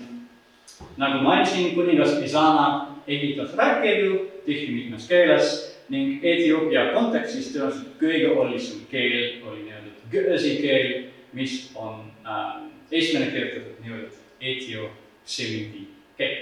nagu 0.98 1.24
mainisin, 1.24 1.76
kuningas 1.76 2.12
Pisana 2.22 2.88
ehitas 3.08 3.58
rääkkirju 3.58 4.32
tihti 4.46 4.72
mitmes 4.72 5.08
keeles 5.08 5.78
ning 5.90 6.24
Etioopia 6.24 6.92
kontekstis 6.94 7.52
tõenäoliselt 7.54 7.98
kõige 8.02 8.32
olulisem 8.36 8.86
keel 8.92 9.44
oli 9.48 9.64
nii-öelda 9.66 10.12
Goethe'i 10.12 10.58
keel, 10.62 10.92
mis 11.34 11.72
on 11.76 12.06
äh, 12.26 12.62
esimene 12.92 13.32
kirjutatud 13.32 13.84
nii-öelda 13.84 14.24
etio-semiti 14.42 15.88
keel 16.18 16.38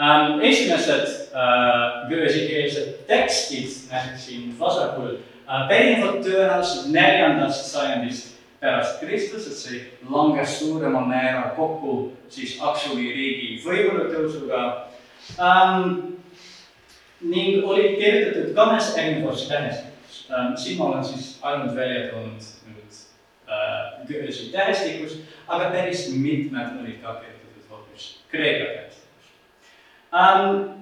ähm,. 0.00 0.40
esimesed 0.40 1.21
äh, 1.34 2.08
Goethe'i 2.08 2.48
keelsed 2.48 3.04
tekstid 3.06 3.90
näiteks 3.90 4.26
siin 4.26 4.56
vasakul 4.58 5.20
Äh, 5.52 5.68
pärinevad 5.68 6.22
tõenäoliselt 6.24 6.92
neljandast 6.94 7.66
sajandist 7.72 8.38
pärast 8.62 9.02
Kristust, 9.02 9.50
et 9.50 9.58
see 9.58 9.80
langes 10.08 10.54
suuremal 10.60 11.04
määral 11.10 11.50
kokku 11.56 12.12
siis 12.32 12.54
Aksumi 12.62 13.10
riigi 13.12 13.48
võimule 13.64 14.06
tõusuga 14.12 14.62
ähm,. 15.36 16.14
ning 17.22 17.66
olid 17.68 17.98
kirjutatud 18.00 18.54
kahes 18.54 18.94
erinevas 18.96 19.44
tähestikus 19.50 20.22
ähm,. 20.30 20.56
siin 20.56 20.78
ma 20.78 20.88
olen 20.88 21.04
siis 21.04 21.38
ainult 21.42 21.76
välja 21.76 22.06
toonud 22.14 22.48
nüüd 22.70 23.02
äh, 23.50 24.52
tähestikus, 24.52 25.18
aga 25.48 25.70
päris 25.74 26.06
mitmed 26.14 26.80
olid 26.80 27.02
ka 27.02 27.18
kirjutatud 27.18 27.66
hoopis 27.70 28.12
kreeka 28.30 28.70
tähestikus 28.72 29.34
ähm,. 30.14 30.81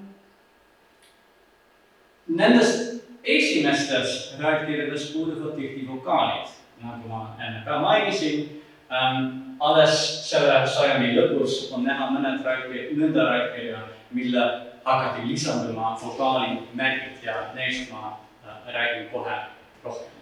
Nendest 2.30 3.04
esimestes 3.24 4.36
rääkkirjades 4.38 5.10
puuduvad 5.12 5.56
tihti 5.56 5.88
vokaalid, 5.88 6.46
nagu 6.82 7.08
ma 7.08 7.36
enne 7.40 7.62
ka 7.64 7.78
mainisin 7.78 8.62
ähm,. 8.92 9.40
alles 9.60 9.96
selle 10.30 10.66
sajandi 10.66 11.10
lõpus 11.18 11.66
on 11.74 11.82
näha 11.84 12.06
mõned 12.14 12.44
rääkijad, 12.44 12.94
nõnda 12.96 13.26
rääkija, 13.28 13.80
mille 14.16 14.44
hakati 14.84 15.26
lisanduma 15.28 15.90
vokaalimärgid 16.00 17.26
ja 17.26 17.34
neist 17.54 17.90
ma 17.92 18.14
äh, 18.46 18.72
räägin 18.74 19.10
kohe 19.12 19.36
rohkem 19.84 20.14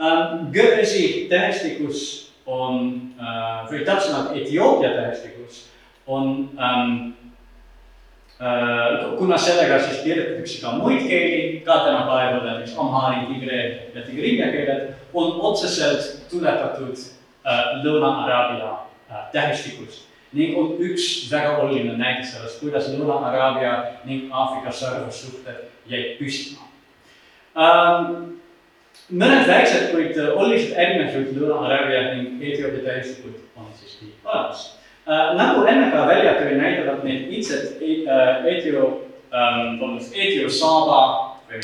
ähm,. 0.00 0.46
Goethe'i 0.54 1.26
tähestikus 1.28 2.32
on 2.46 3.02
äh, 3.18 3.66
või 3.68 3.84
täpsemalt 3.84 4.36
Etioopia 4.36 4.94
tähestikus 4.94 5.66
on 6.06 6.50
ähm, 6.58 7.12
Äh, 7.14 7.23
kuna 9.18 9.38
sellega 9.38 9.78
siis 9.80 10.02
kirjutatakse 10.04 10.60
ka 10.62 10.72
muid 10.76 11.06
keeli, 11.08 11.60
ka 11.64 11.78
tänapäeval 11.84 12.44
näiteks 12.44 12.74
amhaari, 12.78 13.26
tigre 13.26 13.60
ja 13.94 14.02
tigrinja 14.02 14.50
keeled, 14.52 14.90
on 15.14 15.40
otseselt 15.40 16.28
tuletatud 16.30 16.96
äh, 17.46 17.62
Lõuna-Araabia 17.84 18.72
äh, 19.10 19.30
tähestikust 19.32 20.10
ning 20.34 20.58
on 20.58 20.76
üks 20.82 21.30
väga 21.30 21.56
oluline 21.62 21.96
näide 21.96 22.26
sellest, 22.26 22.60
kuidas 22.60 22.90
Lõuna-Araabia 22.92 23.74
ning 24.04 24.28
Aafrika 24.32 24.72
sarvessuhted 24.72 25.64
jäid 25.88 26.16
püsima 26.18 26.68
ähm,. 27.56 28.34
mõned 29.08 29.48
väiksed, 29.48 29.92
kuid 29.94 30.18
olulised 30.34 30.76
erinevused 30.76 31.36
Lõuna-Araabia 31.38 32.06
ning 32.16 32.42
Etioopia 32.42 32.90
tähestikud 32.90 33.40
on 33.56 33.72
siiski 33.78 34.12
olemas 34.24 34.74
Äh, 34.74 34.83
nagu 35.06 35.64
enne 35.68 35.90
ka 35.92 36.06
välja 36.08 36.36
tõi, 36.38 36.54
näitavad 36.58 37.04
need 37.04 37.32
itsed 37.38 37.82
äh, 37.82 38.46
Etio 38.48 38.86
ähm,, 39.34 39.76
vabandust, 39.80 40.14
Etio 40.16 40.48
Saaba 40.50 41.00
või 41.50 41.60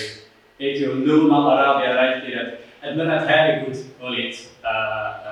Etio 0.61 0.93
Lõuna-Araabia 1.01 1.95
rääkijad, 1.97 2.53
et 2.83 2.97
mõned 2.99 3.25
häälikud 3.29 3.81
olid 4.05 4.37
äh, 4.65 4.75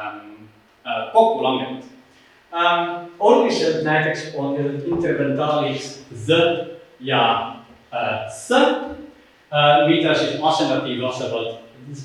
ähm, 0.01 0.49
äh, 0.87 1.05
kokku 1.13 1.45
langenud 1.45 1.85
ähm,. 2.55 3.09
olulised 3.19 3.85
näiteks 3.85 4.33
on 4.37 4.57
interventaalid 4.87 5.83
the 6.27 6.43
ja 7.01 7.55
äh, 7.93 8.29
s 8.29 8.51
äh,, 8.53 9.89
mida 9.89 10.15
siis 10.15 10.41
asendati 10.43 11.03
vastavalt 11.03 11.61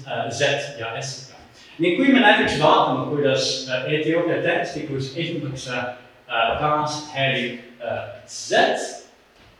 äh, 0.07 0.29
z 0.29 0.79
ja 0.79 0.95
s 1.01 1.32
ning 1.79 1.97
kui 1.97 2.13
me 2.13 2.19
näiteks 2.19 2.59
vaatame, 2.61 3.07
kuidas 3.09 3.67
äh, 3.69 3.93
Etioopia 3.93 4.41
tähestikus 4.41 5.13
esindatakse 5.17 5.77
äh, 5.77 6.59
taashääling 6.59 7.59
äh, 7.81 8.03
Z, 8.27 8.51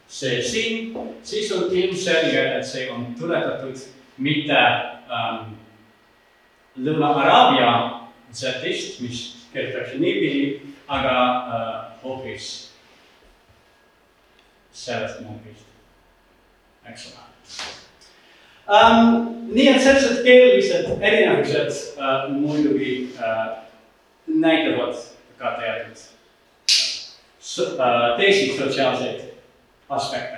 see 0.08 0.42
siin, 0.42 0.94
siis 1.24 1.52
on 1.52 1.72
ilmselge, 1.72 2.44
et 2.58 2.66
see 2.66 2.92
on 2.92 3.16
tuletatud 3.20 3.82
mitte 4.18 4.58
ähm, 5.10 5.56
Lõuna-Araabia 6.78 7.72
Z-ist, 8.34 9.02
mis 9.02 9.24
kirjutatakse 9.54 9.98
niipidi, 10.02 10.74
aga 10.88 11.18
äh, 11.18 11.78
hoopis 12.04 12.50
sellest 14.74 15.22
numbrist, 15.26 15.70
eks 16.90 17.10
ole 17.14 17.83
um,. 18.68 19.30
nii 19.54 19.68
et 19.70 19.82
sellised 19.82 20.24
keelelised 20.24 20.88
erinevused 21.02 21.98
uh, 21.98 22.32
muidugi 22.32 22.94
uh, 23.20 23.58
näitavad 24.28 24.96
ka 25.38 25.52
teatud 25.60 26.00
uh, 27.60 28.18
teisi 28.18 28.58
sotsiaalseid 28.58 29.22
aspekte. 29.90 30.38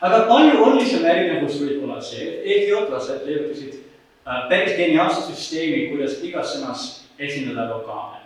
aga 0.00 0.24
palju 0.28 0.64
olulisem 0.64 1.04
erinevus 1.06 1.60
võib 1.62 1.84
olla 1.86 2.00
see, 2.02 2.26
et 2.28 2.50
etiooplased 2.56 3.22
leiutasid 3.26 3.78
uh, 3.78 4.48
päris 4.50 4.76
geniaalse 4.76 5.22
süsteemi, 5.30 5.86
kuidas 5.94 6.18
igas 6.26 6.56
sõnas 6.56 6.88
esindada 7.18 7.70
vokaale. 7.70 8.20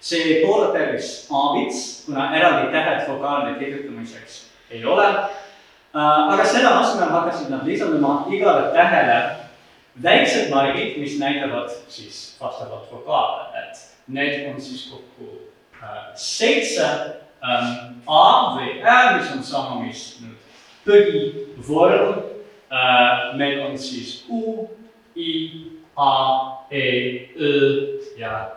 see 0.00 0.22
ei 0.24 0.44
ole 0.44 0.72
päris 0.72 1.28
aabits, 1.30 2.02
kuna 2.06 2.30
eraldi 2.36 2.72
tähed 2.72 3.06
vokaalide 3.12 3.58
kirjutamiseks 3.60 4.46
ei 4.70 4.84
ole 4.84 5.06
Äh, 5.12 5.28
aga 5.94 6.44
selle 6.44 6.68
asemel 6.68 7.10
hakkasid 7.10 7.50
nad 7.50 7.66
lisanduma 7.66 8.26
igale 8.30 8.72
tähele 8.74 9.16
väiksed 10.02 10.50
margid, 10.50 10.98
mis 10.98 11.18
näitavad 11.18 11.70
siis 11.88 12.36
vastavat 12.40 12.92
vokaale, 12.92 13.48
et 13.58 13.76
need 14.08 14.54
on 14.54 14.60
siis 14.60 14.86
kokku 14.90 15.30
äh, 15.82 16.12
seitse 16.14 16.86
ähm, 17.42 18.00
A 18.06 18.56
või 18.56 18.80
Ä, 18.82 19.18
mis 19.18 19.32
on 19.34 19.42
sama, 19.44 19.80
mis 19.82 20.20
nüüd 20.22 20.38
põhivorm 20.86 22.22
äh,. 22.70 23.34
meil 23.36 23.60
on 23.66 23.78
siis 23.78 24.24
U, 24.28 24.68
I, 25.16 25.66
A, 25.96 26.12
E, 26.70 26.84
Ö 27.36 27.98
ja 28.18 28.50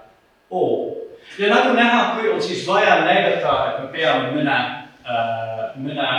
O. 0.51 0.93
ja 1.39 1.49
nagu 1.49 1.73
näha, 1.73 2.15
kui 2.15 2.29
on 2.29 2.41
siis 2.41 2.67
vaja 2.67 3.01
näidata, 3.05 3.53
et 3.69 3.79
me 3.81 3.87
peame 3.97 4.31
mõne 4.35 4.57
äh,, 5.03 5.73
mõne 5.81 6.09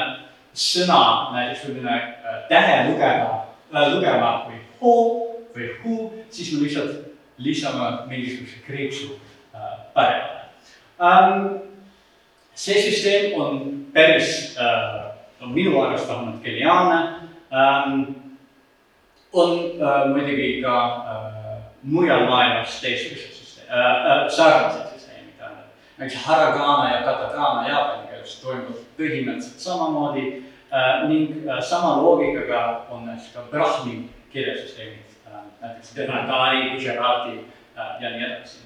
sõna, 0.55 1.33
näiteks 1.35 1.67
selline 1.67 1.99
tähe 2.49 2.77
lugeda, 2.89 3.41
lugema 3.95 4.31
kui 4.47 4.61
ho 4.81 4.95
või 5.55 5.69
hu, 5.83 5.97
siis 6.31 6.53
me 6.55 6.65
lihtsalt 6.65 7.01
lisame 7.39 7.91
mingisuguse 8.11 8.63
kriipsu 8.67 9.19
päevale 9.95 10.45
um,. 10.99 11.61
see 12.55 12.83
süsteem 12.83 13.41
on 13.41 13.87
päris 13.93 14.55
uh,, 14.59 15.11
on 15.43 15.51
minu 15.53 15.81
arust 15.83 16.09
vähemalt 16.09 16.43
geniaalne 16.43 17.01
um,. 17.51 18.15
on 19.33 19.59
muidugi 20.13 20.63
ka 20.63 20.77
mujal 21.83 22.29
maailmas 22.31 22.81
teistsugused 22.81 23.35
süsteemid 23.35 23.75
uh, 23.75 24.31
sarnased 24.31 24.95
süsteemid, 24.95 25.43
näiteks 25.99 26.23
haragana 26.25 26.93
ja 26.95 27.03
katakana 27.03 27.69
jaapani 27.69 28.04
keeles 28.25 28.41
toimub 28.41 28.77
põhimõtteliselt 28.97 29.61
samamoodi 29.61 30.25
uh, 30.73 31.09
ning 31.09 31.45
uh, 31.45 31.61
sama 31.61 32.01
loogikaga 32.01 32.87
on 32.91 33.07
näiteks 33.07 33.35
ka 33.35 33.45
brahmi 33.51 34.09
kirjasüsteemid 34.33 35.17
uh,, 35.29 35.43
näiteks 35.61 35.97
Devnagari, 35.97 36.71
Gujarati 36.73 37.37
uh, 37.39 38.01
ja 38.01 38.11
nii 38.15 38.25
edasi 38.25 38.63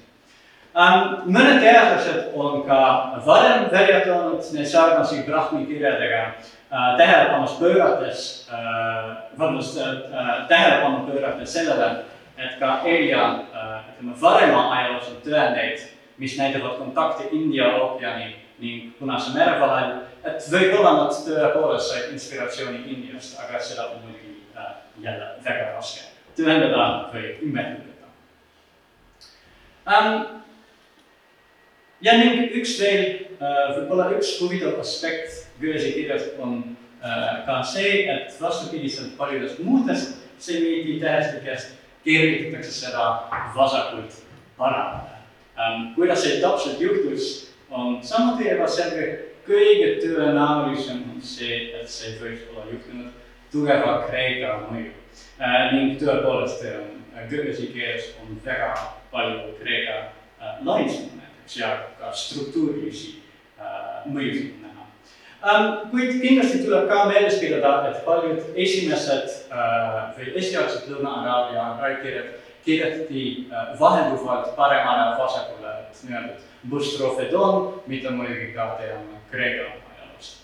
um,. 0.75 1.33
mõned 1.35 1.59
teadlased 1.59 2.31
on 2.35 2.63
ka 2.67 2.79
varem 3.25 3.67
välja 3.71 4.01
toonud 4.07 4.53
neid 4.55 4.71
sarnasi 4.71 5.25
brahmi 5.27 5.65
kirjadega 5.67 6.23
uh, 6.31 6.95
tähelepanu 6.97 7.51
pöörates 7.59 8.25
uh,, 8.47 9.15
vabandust 9.37 9.77
uh,, 9.83 10.45
tähelepanu 10.47 11.05
pöörates 11.11 11.53
sellele, 11.53 12.05
et 12.37 12.59
ka 12.59 12.79
Elia 12.87 13.31
uh,, 13.43 13.79
ütleme 13.91 14.21
varema 14.21 14.69
ajaloos 14.77 15.11
on 15.11 15.23
tõendeid, 15.25 15.89
mis 16.19 16.37
näitavad 16.39 16.77
kontakti 16.79 17.33
India 17.35 17.73
ookeani 17.75 18.37
ning 18.59 18.93
Punase 18.99 19.33
mere 19.35 19.59
vahel, 19.61 19.91
et 20.27 20.49
võib-olla 20.51 20.95
nad 20.97 21.21
tõepoolest 21.25 21.93
said 21.93 22.13
inspiratsiooni 22.15 22.83
Indiast, 22.91 23.37
aga 23.39 23.61
seda 23.63 23.89
on 23.93 24.03
muidugi 24.03 24.35
uh, 24.55 24.73
jälle 25.03 25.31
väga 25.45 25.71
raske 25.75 26.07
tõendada 26.37 26.89
või 27.13 27.25
ümber 27.45 27.71
lükata 27.77 28.07
um, 29.87 30.39
ja 32.05 32.17
ning 32.19 32.55
üks 32.59 32.77
veel, 32.81 33.05
äh, 33.39 33.63
võib-olla 33.77 34.11
üks 34.17 34.37
huvitav 34.41 34.79
aspekt 34.83 35.45
Goethe'i 35.59 35.95
kirjast 35.97 36.39
on 36.39 36.61
äh, 37.03 37.43
ka 37.47 37.59
see, 37.67 38.05
et 38.11 38.35
vastupidiselt 38.41 39.17
paljudest 39.19 39.59
muudest 39.63 40.19
semiidi 40.39 40.99
tähestikest 41.01 41.75
kirjutatakse 42.03 42.71
seda 42.71 43.05
vasakult 43.55 44.21
paremale. 44.57 45.19
Ähm, 45.59 45.93
kuidas 45.95 46.23
see 46.23 46.39
täpselt 46.39 46.79
juhtus, 46.81 47.48
on 47.71 47.99
samuti 48.03 48.49
ebaselge. 48.49 49.25
kõige 49.49 49.95
tõenäolisem 50.03 50.99
on 51.09 51.21
see, 51.25 51.71
et 51.73 51.89
see 51.89 52.19
võiks 52.21 52.43
olla 52.51 52.67
juhtunud 52.69 53.07
tugeva 53.51 54.03
Kreeka 54.05 54.59
mõju 54.69 54.91
äh, 55.41 55.71
ning 55.73 55.97
tõepoolest 55.97 56.61
Goethe'i 57.31 57.71
keeles 57.73 58.11
on 58.21 58.37
väga 58.45 58.73
palju 59.11 59.55
Kreeka 59.57 60.03
lainsume 60.61 61.19
ja 61.57 61.69
ka 61.99 62.11
struktuurilisi 62.13 63.15
äh, 63.59 64.05
mõjusid 64.05 64.59
näha 64.61 64.85
ähm,. 65.41 65.89
kuid 65.91 66.19
kindlasti 66.21 66.61
tuleb 66.65 66.89
ka 66.89 67.05
meeles 67.09 67.39
pidada, 67.41 67.89
et 67.89 68.03
paljud 68.05 68.53
esimesed 68.55 69.33
äh, 69.49 70.11
või 70.17 70.35
esialgsed 70.41 70.91
Lõuna-Araabia 70.91 71.97
kirjad 72.03 72.29
kirjutati 72.65 73.23
äh, 73.49 73.73
vahelduvalt 73.79 74.53
paremale 74.55 75.17
vasakule, 75.17 75.73
et 75.87 76.03
nii-öelda 76.05 76.37
bustrofedon, 76.69 77.81
mida 77.87 78.11
muidugi 78.11 78.51
ka 78.53 78.75
teame 78.81 79.21
Kreeka 79.31 79.69
ajaloost 79.69 80.43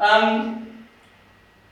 ähm,. 0.00 0.66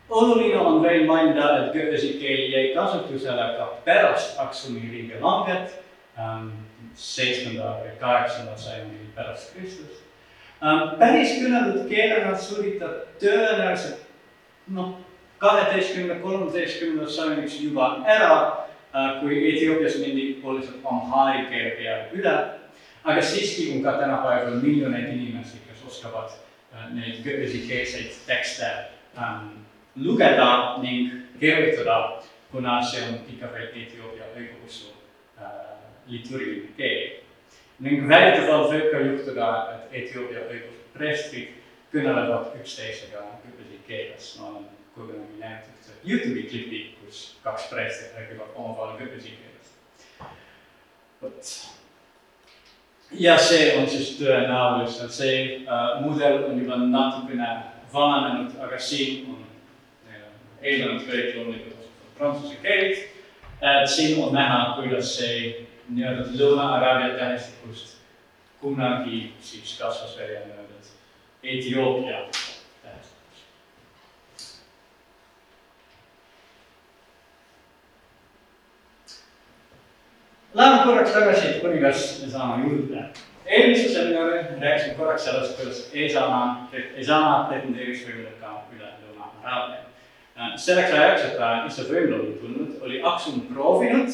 oluline 0.08 0.58
on 0.58 0.82
veel 0.82 1.06
mainida, 1.06 1.66
et 1.66 1.72
Goethe'i 1.72 2.18
keel 2.20 2.52
jäi 2.52 2.74
kasutusele 2.74 3.46
ka 3.58 3.66
pärast 3.84 4.38
Aksumi 4.38 4.80
ringi 4.92 5.20
langet 5.20 5.80
ähm, 6.18 6.50
seitsmenda 6.94 7.78
või 7.82 7.96
kaheksanda 8.00 8.56
sajandi 8.56 9.08
pärast 9.14 9.54
Kristust. 9.54 10.04
Ähm, 10.62 10.94
päris 11.00 11.34
kõneldud 11.40 11.88
keelena 11.90 12.36
suuritab 12.38 13.18
tõenäoliselt 13.20 14.06
noh, 14.72 14.94
kaheteistkümne, 15.38 16.20
kolmeteistkümnendaks 16.22 17.16
sajandiks 17.16 17.58
juba 17.60 17.90
ära, 18.08 18.36
äh, 18.94 19.18
kui 19.20 19.42
Etioopias 19.50 19.98
mindi 20.00 20.28
oluliselt 20.44 20.84
amhaari 20.84 21.46
keele 21.50 21.74
peale 21.80 22.08
üle. 22.16 22.36
Aga 23.06 23.22
siiski 23.22 23.70
on 23.76 23.84
ka 23.84 23.96
tänapäeval 24.00 24.58
miljoneid 24.62 25.12
inimesi, 25.14 25.62
kes 25.68 25.86
oskavad 25.86 26.34
äh, 26.74 26.90
neid 26.94 27.22
keelseid 27.22 28.18
tekste 28.26 28.72
ähm, 29.18 29.62
lugeda 29.96 30.76
ning 30.82 31.12
kirjutada, 31.40 32.22
kuna 32.50 32.80
see 32.82 33.02
on 33.08 33.18
ikka 33.30 33.52
veel 33.52 33.72
Etioopia 33.84 34.28
õigeusu 34.34 34.96
liturgiline 36.06 36.72
keel. 36.76 37.22
ning 37.78 38.08
väidetavalt 38.08 38.70
võib 38.72 38.86
ka 38.92 39.00
juhtuda, 39.04 39.48
et 39.74 39.96
Etioopia 40.00 40.46
õiguspreestrid 40.48 41.58
kõnelevad 41.92 42.54
üksteisega 42.60 43.24
küpesi 43.42 43.80
keeles. 43.88 44.30
ma 44.40 44.48
olen 44.48 44.68
kunagi 44.94 45.40
näinud 45.40 45.68
ühte 45.74 45.96
Youtube'i 46.08 46.46
klipi, 46.50 46.82
kus 47.00 47.24
kaks 47.44 47.68
preestrit 47.72 48.16
räägivad 48.16 48.54
omavahel 48.54 48.98
küpesi 49.02 49.36
keeles. 49.36 49.74
vot. 51.22 51.75
Ja 53.12 53.38
see 53.38 53.76
on 53.78 53.88
siis 53.90 54.16
tõenäoliselt, 54.20 55.12
see 55.14 55.38
äh, 55.64 56.00
mudel 56.02 56.44
on 56.44 56.60
juba 56.60 56.78
natukene 56.82 57.50
vananenud, 57.92 58.56
aga 58.60 58.78
siin 58.78 59.28
on 59.30 59.44
eelnevad 60.62 61.04
kõik 61.06 61.36
loomulikult 61.36 61.92
prantsuse 62.18 62.56
keelt. 62.62 63.04
siin 63.88 64.18
on 64.22 64.34
näha, 64.34 64.76
kuidas 64.80 65.14
see 65.18 65.66
nii-öelda 65.88 66.26
Lõuna-Araabia 66.36 67.14
tähestikust 67.18 67.96
kunagi 68.60 69.32
siis 69.40 69.78
kasvas 69.78 70.18
välja 70.18 70.40
nii-öelda 70.40 70.66
Etioopia 71.42 72.16
tähestikus. 72.16 72.55
Läheme 80.56 80.84
korraks 80.84 81.10
tagasi 81.12 81.48
kuningas 81.60 82.22
Esana 82.26 82.64
juurde. 82.64 83.04
eelmise 83.46 83.88
seminari 83.88 84.38
rääkisime 84.60 84.94
korraks 84.94 85.24
sellest, 85.24 85.56
kuidas 85.56 85.90
Esana, 85.92 86.68
Esana 86.96 87.44
pretendeeris 87.48 88.06
võimule 88.06 88.32
ka 88.40 88.62
üle 88.72 88.88
Lõuna-Araabia. 89.02 89.82
selleks 90.56 90.92
ajaks, 90.92 91.24
et 91.24 91.36
ta 91.36 91.50
ise 91.66 91.84
võimule 91.90 92.20
oli 92.20 92.32
tulnud, 92.40 92.70
oli 92.82 93.02
Aksum 93.02 93.40
proovinud 93.50 94.08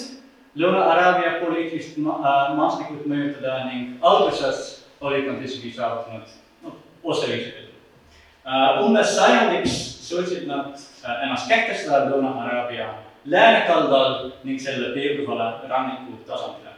Lõuna-Araabia 0.56 1.38
poliitilist 1.44 1.96
ma 2.02 2.18
äh, 2.18 2.56
maastikut 2.56 3.06
mõjutada 3.06 3.62
ning 3.70 4.02
alguses 4.02 4.82
olid 5.00 5.30
nad 5.30 5.46
isegi 5.46 5.70
saavutanud 5.78 6.26
noh, 6.64 6.74
osalise 7.04 7.54
edu 7.54 7.70
uh,. 7.70 8.82
umbes 8.82 9.14
sajandiks 9.14 9.78
suutsid 10.08 10.50
nad 10.50 10.74
uh, 10.74 11.22
ennast 11.22 11.46
kehtestada 11.48 12.10
Lõuna-Araabia 12.10 12.90
läänekaldal 13.24 14.30
ning 14.44 14.60
selle 14.60 14.94
piirkonnale 14.94 15.68
ranniku 15.68 16.16
tasandile 16.26 16.70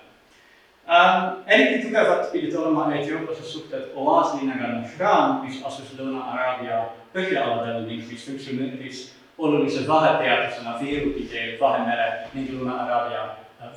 uh,. 0.88 1.32
eriti 1.46 1.86
tugevad 1.86 2.32
pidid 2.32 2.54
olema 2.54 2.94
Etioopiase 2.94 3.42
suhted 3.42 3.84
oaaslinnaga 3.94 4.68
Nahran, 4.68 5.40
mis 5.44 5.62
asus 5.64 5.94
Lõuna-Araabia 5.98 6.82
põhjaaladel 7.14 7.86
ning 7.86 8.04
mis 8.10 8.26
funktsioneeris 8.26 9.14
olulise 9.38 9.88
vahepeatusena 9.88 10.78
Viiruti 10.80 11.28
teel 11.32 11.56
Vahemere 11.60 12.28
ning 12.34 12.50
Lõuna-Araabia 12.50 13.24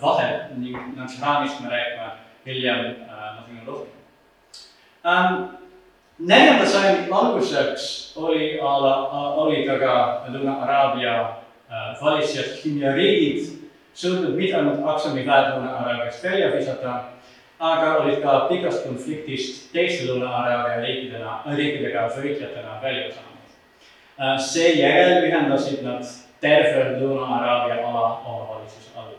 vahel 0.01 0.39
ning 0.57 0.75
Nahranist 0.95 1.61
me 1.61 1.69
räägime 1.69 2.11
hiljem 2.45 2.79
äh, 2.79 3.35
natukene 3.35 3.65
rohkem 3.65 3.93
ähm,. 5.05 5.43
neljanda 6.19 6.65
sajandi 6.65 7.11
alguseks 7.11 8.13
oli, 8.17 8.59
olid 8.61 9.69
aga 9.69 10.23
Lõuna-Araabia 10.29 11.17
äh, 11.71 12.01
valitsejad 12.01 12.57
himjariigid 12.63 13.53
suutnud 13.93 14.35
mitte 14.35 14.57
ainult 14.57 14.83
Aksumi 14.85 15.25
väed 15.25 15.51
Lõuna-Araabiast 15.53 16.23
välja 16.23 16.51
visata, 16.53 16.95
aga 17.59 17.93
olid 18.03 18.21
ka 18.21 18.39
pikast 18.51 18.85
konfliktist 18.85 19.71
teiste 19.73 20.09
Lõuna-Araabia 20.09 20.81
riikidena, 20.85 21.41
riikidega 21.55 22.07
võitlejatena 22.15 22.79
välja 22.83 23.11
saanud 23.15 23.55
äh,. 24.19 24.35
seejärel 24.49 25.29
ühendasid 25.29 25.81
nad 25.85 26.05
terve 26.41 26.99
Lõuna-Araabia 26.99 27.81
ala 27.81 28.09
omavalitsuse 28.25 28.93
alla 28.95 29.17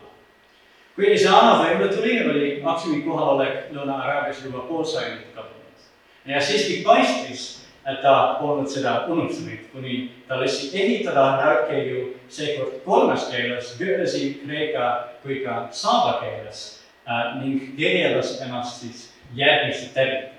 kui 0.99 1.13
Isana 1.15 1.53
võimule 1.61 1.87
tuli, 1.95 2.15
oli 2.27 2.47
Aksumi 2.67 3.05
kohalolek 3.05 3.69
Lõuna-Araabias 3.71 4.41
juba 4.43 4.65
pool 4.67 4.83
sajandit 4.83 5.31
kadunud. 5.31 5.85
ja 6.27 6.41
siiski 6.43 6.81
paistis, 6.83 7.45
et 7.89 8.01
ta 8.01 8.37
polnud 8.39 8.69
seda 8.69 9.05
unustanud, 9.07 9.65
kuni 9.73 10.11
ta 10.27 10.39
lasi 10.39 10.69
ehitada 10.73 11.25
raudkäigu 11.41 12.15
seekord 12.29 12.81
kolmes 12.85 13.29
keeles, 13.31 13.75
Güresi, 13.79 14.41
kreeka 14.43 14.89
kui 15.23 15.41
ka 15.45 15.67
saaba 15.71 16.19
keeles 16.21 16.81
äh, 17.07 17.39
ning 17.41 17.75
kirjeldas 17.77 18.37
ennast 18.41 18.81
siis 18.81 19.09
järgmiste 19.35 19.93
terminitega. 19.93 20.35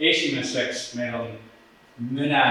esimeseks 0.00 0.94
meil 0.94 1.14
on 1.14 1.30
mõne 1.98 2.44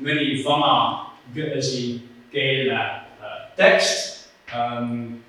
mõni 0.00 0.38
vana 0.44 1.10
Gõsi 1.34 2.02
keelne 2.32 2.80
äh, 2.80 3.38
tekst 3.56 4.28
ähm,. 4.54 5.20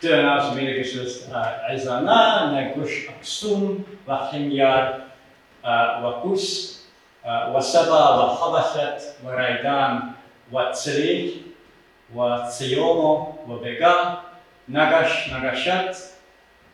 tõenäoliselt 0.00 0.56
midagi 0.56 0.84
sellist 0.84 1.28
äh,. 1.32 2.52
Negush, 2.52 3.10
Aksum, 3.10 3.84
Vahimjar 4.06 5.00
äh,, 5.64 6.02
Vakus 6.02 6.79
äh,, 7.24 7.52
Wasaba, 7.54 8.16
Vahabashat, 8.16 9.22
Varaidan, 9.22 10.14
Vatsri, 10.50 11.44
Vatsiomo, 12.14 13.38
Vabega, 13.46 14.24
Nagash, 14.68 15.30
Nagashat 15.30 15.96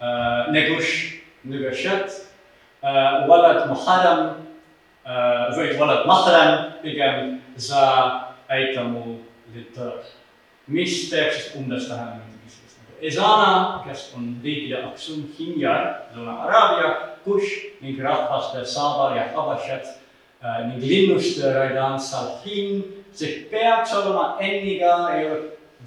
äh,, 0.00 0.50
Negush, 0.50 1.22
Nugashat 1.44 2.10
äh,, 2.82 3.28
Walad 3.28 3.68
Muharram 3.68 4.46
äh, 5.04 5.56
või 5.56 5.78
Walad 5.78 6.06
Mahram 6.06 6.72
pigem 6.82 7.40
za 7.56 8.34
aitamu 8.48 9.20
litur, 9.54 10.04
mis 10.66 11.08
teeb 11.10 11.32
siis 11.32 11.54
umbes 11.58 11.88
tähendab 11.88 12.24
midagi 12.26 12.50
sellist 12.52 12.80
nagu 12.82 12.98
Ezana, 13.00 13.52
kes 13.86 14.08
on 14.16 14.36
riikide 14.44 14.82
Aksum 14.86 15.26
Hinjar, 15.36 16.10
Lõuna-Araabia, 16.14 16.90
Kush 17.24 17.78
ning 17.82 17.98
rahvaste 18.02 18.64
Sabar 18.66 19.16
ja 19.16 19.28
Habashat 19.34 19.96
äh, 20.46 20.66
ning 20.68 20.82
linnuste 20.82 21.50
Raidan 21.54 21.98
Salhin, 22.00 22.84
see 23.12 23.46
peaks 23.50 23.94
olema 23.98 24.36
N-iga, 24.40 24.94
ei 25.16 25.26
ole 25.30 25.42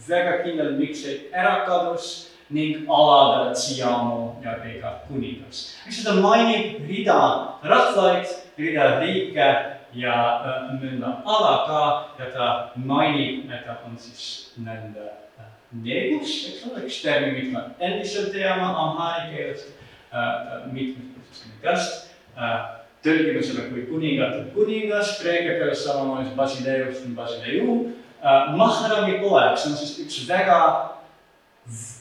väga 0.08 0.42
kindel, 0.44 0.76
miks 0.80 1.04
see 1.06 1.30
ära 1.32 1.64
kadus 1.68 2.30
ning 2.50 2.86
aladele 2.90 3.54
Tsiamo 3.54 4.42
ja 4.44 4.58
Vega 4.64 4.94
kuningas. 5.08 5.76
eks 5.88 6.02
seda 6.02 6.20
mainib 6.22 6.88
rida 6.90 7.20
rahvaid, 7.64 8.26
rida 8.58 9.00
riike 9.00 9.50
ja 9.94 10.16
äh, 10.46 10.66
mõnda 10.82 11.14
ala 11.26 11.54
ka 11.68 11.84
ja 12.20 12.32
ta 12.34 12.48
mainib, 12.76 13.50
et 13.52 13.66
ta 13.66 13.80
on 13.86 13.98
siis 13.98 14.54
nende 14.58 15.12
äh, 15.38 15.52
negus, 15.72 16.34
eks 16.50 16.66
ole, 16.70 16.86
üks 16.88 17.02
termin, 17.06 17.38
mida 17.38 17.68
me 17.70 17.88
endiselt 17.92 18.34
teame 18.34 18.66
amhaari 18.66 19.30
keelest 19.36 19.72
äh,, 20.12 20.68
mitmetest 20.74 21.48
nendest 21.54 22.12
äh,. 22.38 22.79
Tõlgime 23.06 23.44
selle 23.44 23.68
kui 23.72 23.86
kuningate 23.90 24.50
kuningas, 24.56 25.18
kreeka 25.22 25.58
keeles 25.60 25.84
samamoodi 25.86 26.36
basileus 26.38 27.04
on 27.06 27.16
basileu 27.18 27.78
äh,. 28.20 28.50
Mahrami 28.60 29.20
poeg, 29.22 29.56
see 29.58 29.72
on 29.72 29.78
siis 29.80 29.96
üks 30.04 30.20
väga 30.28 30.60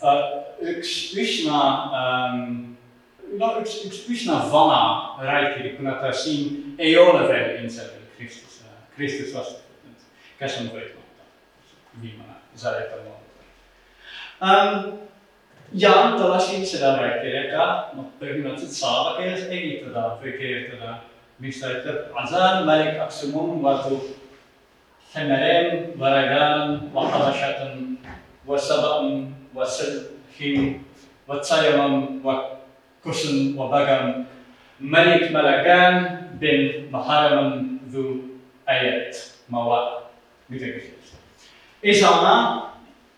äh,, 0.03 0.25
üks 0.75 0.97
üsna 1.19 1.61
ähm, 2.01 2.43
no 3.39 3.55
üks, 3.63 3.79
üks 3.87 4.03
üsna 4.11 4.41
vana 4.51 4.83
rääkija, 5.23 5.77
kuna 5.79 5.99
ta 6.03 6.13
siin 6.13 6.75
ei 6.79 6.97
ole 6.99 7.29
veel 7.29 7.63
ilmselt 7.63 7.95
Kristus, 8.19 8.63
Kristus 8.97 9.35
vastu 9.37 9.69
kes 10.39 10.61
on 10.63 10.71
võitmata, 10.73 11.27
viimane 12.03 12.39
Zarepa 12.59 13.01
um,. 13.03 13.15
ja 14.41 14.49
ta 14.49 15.08
යාන්තවශීචලා 15.73 16.97
රැක්කරක 16.97 17.95
මොක්තගනත් 17.95 18.61
සාාවකයස් 18.71 19.43
එගතදා 19.51 20.11
ප්‍රකේතදා 20.21 20.95
මිස්තත 21.39 21.87
අසාන් 22.15 22.67
මරික් 22.67 23.01
අක්සුමුම් 23.01 23.63
වතු 23.63 24.03
හැමරෙන් 25.13 25.95
වරගාන් 26.01 26.91
වහවශතන් 26.95 27.75
වසබම් 28.47 29.09
වසල්හි 29.55 30.53
وتسيمم 31.29 32.25
وكشن 32.25 33.59
وبغم 33.59 34.25
ملك 34.81 35.33
ملكان 35.33 35.95
بن 36.33 36.89
محرم 36.91 37.81
ذو 37.89 38.21
آيات 38.69 39.17
مواد. 39.49 39.89
إن 41.83 41.93
شاء 41.93 42.13
الله 42.13 42.68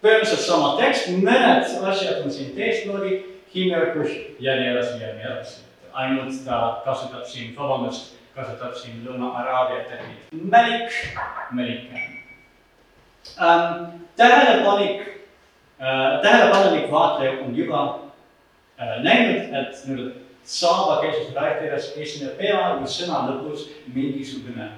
põhimõtteliselt 0.00 0.46
sama 0.46 0.76
tekst, 0.80 1.10
mõned 1.20 1.66
asjad 1.90 2.22
on 2.24 2.32
siin 2.32 2.54
teistmoodi, 2.56 3.18
Himmerkush 3.50 4.36
ja 4.38 4.54
nii 4.54 4.68
edasi 4.70 5.00
ja 5.02 5.12
nii 5.14 5.26
edasi. 5.26 5.60
ainult 5.92 6.44
ta 6.44 6.82
kasutab 6.84 7.24
siin, 7.26 7.50
vabandust, 7.56 8.14
kasutab 8.34 8.74
siin 8.78 9.02
Lõuna-Araabia 9.04 9.88
terminit 9.88 10.30
Malik, 10.52 10.92
Malikan 11.50 11.98
ähm,. 13.40 13.84
tähelepanek 14.16 15.00
äh,, 15.82 16.22
tähelepanelik 16.22 16.90
vaatleja 16.90 17.32
on 17.42 17.56
juba 17.56 17.82
äh, 18.80 19.02
näinud, 19.02 19.50
et 19.54 19.82
nii-öelda 19.86 20.14
saaba 20.44 21.00
keelses 21.02 21.34
rääkides 21.34 21.92
esineb 21.96 22.38
peaaegu 22.38 22.86
sõna 22.86 23.26
lõpus 23.26 23.66
mingisugune 23.94 24.70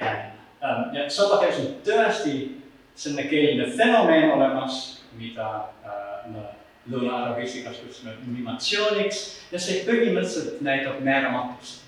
N 0.00 0.06
ähm,. 0.06 0.92
ja 0.92 1.08
saaba 1.10 1.40
keeles 1.40 1.64
on 1.64 1.74
tõesti 1.88 2.59
selline 2.94 3.28
keeleline 3.30 3.70
fenomen 3.76 4.30
olemas, 4.34 4.80
mida 5.18 5.50
äh, 5.84 6.30
me 6.32 6.48
lõuna-araabis 6.90 7.60
kasutasime 7.64 8.16
mimatsiooniks 8.24 9.20
ja 9.52 9.60
see 9.60 9.82
põhimõtteliselt 9.86 10.62
näitab 10.64 11.00
määramatust 11.04 11.84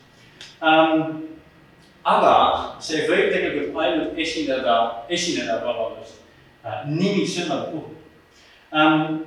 ähm,. 0.63 1.29
aga 2.05 2.35
see 2.83 3.05
võib 3.07 3.31
tegelikult 3.31 3.77
ainult 3.79 4.19
esineda, 4.19 4.77
esineda, 5.09 5.61
vabandust 5.65 6.21
äh,, 6.67 6.85
nimisõnade 6.91 7.73
puhul 7.73 7.97
ähm,. 8.77 9.19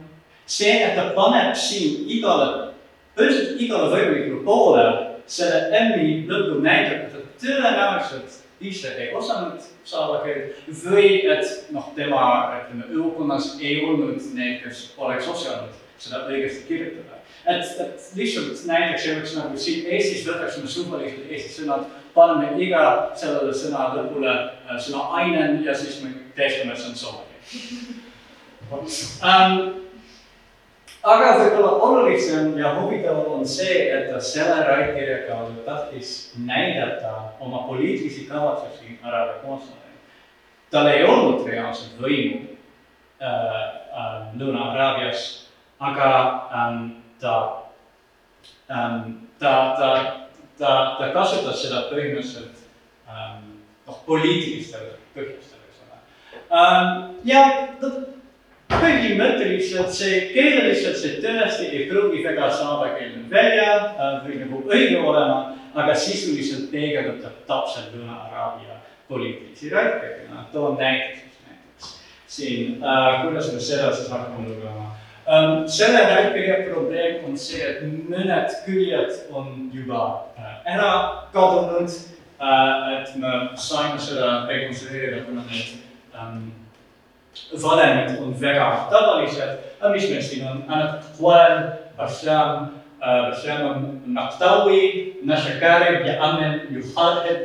see, 0.46 0.78
et 0.84 0.96
ta 0.96 1.10
paneb 1.18 1.56
siin 1.58 2.06
igale, 2.08 2.72
põhimõtteliselt 3.18 3.62
igale 3.66 3.92
võimalikule 3.94 4.44
poole 4.46 4.88
selle 5.26 5.70
M-i 5.82 6.24
lõppu 6.30 6.62
näitab, 6.62 7.10
et 7.10 7.40
tõenäoliselt 7.42 8.45
ise 8.62 8.94
ei 9.00 9.14
osanud 9.16 9.64
saada 9.84 10.22
keelt 10.24 10.70
või 10.84 11.10
et 11.32 11.72
noh, 11.76 11.92
tema 11.96 12.22
ütleme, 12.62 12.88
õukonnas 12.96 13.56
ei 13.60 13.82
olnud 13.86 14.22
neid, 14.34 14.62
kes 14.64 14.88
oleks 14.98 15.28
osanud 15.28 15.76
seda 16.00 16.26
õigesti 16.30 16.66
kirjutada. 16.68 17.22
et, 17.46 17.80
et 17.82 18.10
lihtsalt 18.16 18.66
näiteks 18.68 19.08
oleks 19.14 19.36
nagu 19.38 19.58
siin 19.58 19.88
Eestis 19.92 20.26
võtaksime 20.28 20.68
suvalised 20.68 21.30
eesti 21.30 21.62
sõnad, 21.62 21.88
paneme 22.16 22.56
iga 22.64 23.12
sellele 23.16 23.54
sõna 23.54 23.90
lõpule 23.96 24.34
äh, 24.34 24.78
sõna 24.80 25.08
ainen 25.22 25.64
ja 25.66 25.76
siis 25.76 26.02
me 26.04 26.14
teestame, 26.36 26.74
et 26.74 26.80
see 26.80 26.92
on 26.92 26.96
soome 26.96 27.24
keel 27.30 27.36
um, 29.30 29.85
aga 31.06 31.34
võib-olla 31.40 31.72
olulisem 31.86 32.56
ja 32.58 32.74
huvitavam 32.80 33.38
on 33.38 33.48
see, 33.48 33.90
et 33.94 34.10
ta 34.10 34.20
selle 34.24 34.64
raidkirja 34.66 35.20
kaudu 35.28 35.62
tahtis 35.66 36.34
näidata 36.38 37.14
oma 37.40 37.64
poliitilisi 37.68 38.26
kavatsusi 38.30 39.00
Araabia 39.04 39.42
koostööle. 39.44 39.82
tal 40.72 40.90
ei 40.90 41.04
olnud 41.06 41.46
reaalset 41.48 42.00
võimu 42.02 42.58
äh, 43.22 43.30
äh, 43.30 44.16
Lõuna-Araabias, 44.40 45.52
aga 45.80 46.10
ähm, 46.52 46.90
ta 47.22 47.36
ähm,, 48.72 49.30
ta, 49.40 49.54
ta, 49.78 49.92
ta, 50.58 50.74
ta 51.00 51.12
kasutas 51.14 51.62
seda 51.62 51.86
põhimõtteliselt 51.92 52.66
ähm, 53.08 53.62
noh, 53.86 54.02
poliitilistel 54.10 54.96
põhjustel, 55.14 55.62
eks 55.70 55.86
ole 55.86 56.02
ähm,. 56.50 57.16
ja 57.30 57.46
põhimõtteliselt 58.72 59.94
see 59.94 60.22
keeleliselt 60.34 60.98
see 60.98 61.20
tõesti 61.24 61.68
ei 61.70 61.86
pruugi 61.90 62.24
väga 62.26 62.50
saadakeelne 62.54 63.28
välja 63.30 63.70
äh, 63.76 64.18
või 64.26 64.40
nagu 64.42 64.64
õige 64.66 65.02
olema, 65.02 65.56
aga 65.76 65.96
sisuliselt 66.00 66.72
peegeldab 66.72 67.44
täpselt 67.50 67.94
Lõuna-Araabia 67.94 68.80
poliitilisi 69.10 69.70
rääkijaid, 69.70 70.28
noh 70.34 70.50
toon 70.54 70.78
näite 70.82 71.22
siis 71.22 71.40
näiteks. 71.46 71.94
Siin 72.28 72.84
äh,, 72.84 73.22
kuidas 73.24 73.54
me 73.54 73.60
seda 73.60 73.94
siis 73.94 74.10
hakkame 74.10 74.50
lugema? 74.50 74.90
Ähm,. 75.30 75.68
selle 75.68 76.02
rääkija 76.10 76.64
probleem 76.70 77.24
on 77.26 77.38
see, 77.38 77.62
et 77.62 77.86
mõned 77.86 78.60
küljed 78.66 79.26
on 79.34 79.72
juba 79.74 80.02
äh, 80.38 80.60
ära 80.76 80.92
kadunud. 81.34 81.90
Äh,, 82.36 83.02
et 83.02 83.16
me 83.22 83.34
saime 83.56 84.02
seda 84.02 84.46
rekonstrueerida, 84.50 85.24
kuna 85.30 85.46
need 85.50 85.78
ähm, 86.18 86.65
ظلمت 87.56 88.20
وانزرعت 88.22 88.92
تظلشت 88.94 89.60
مش 89.84 90.04
ماشيين 90.06 90.64
أنا 90.70 91.02
تقوال 91.18 91.74
برشام 92.00 92.68
برشام 93.02 94.00
مقتوي 94.08 95.14
نشكارب 95.26 96.06
يأمن 96.06 96.60
يخاطب 96.72 97.38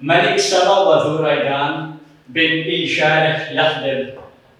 ملك 0.00 0.36
سبا 0.36 0.78
وذوريدان 0.78 1.94
بن 2.28 2.40
إيشارح 2.62 3.52
يخدم 3.52 4.10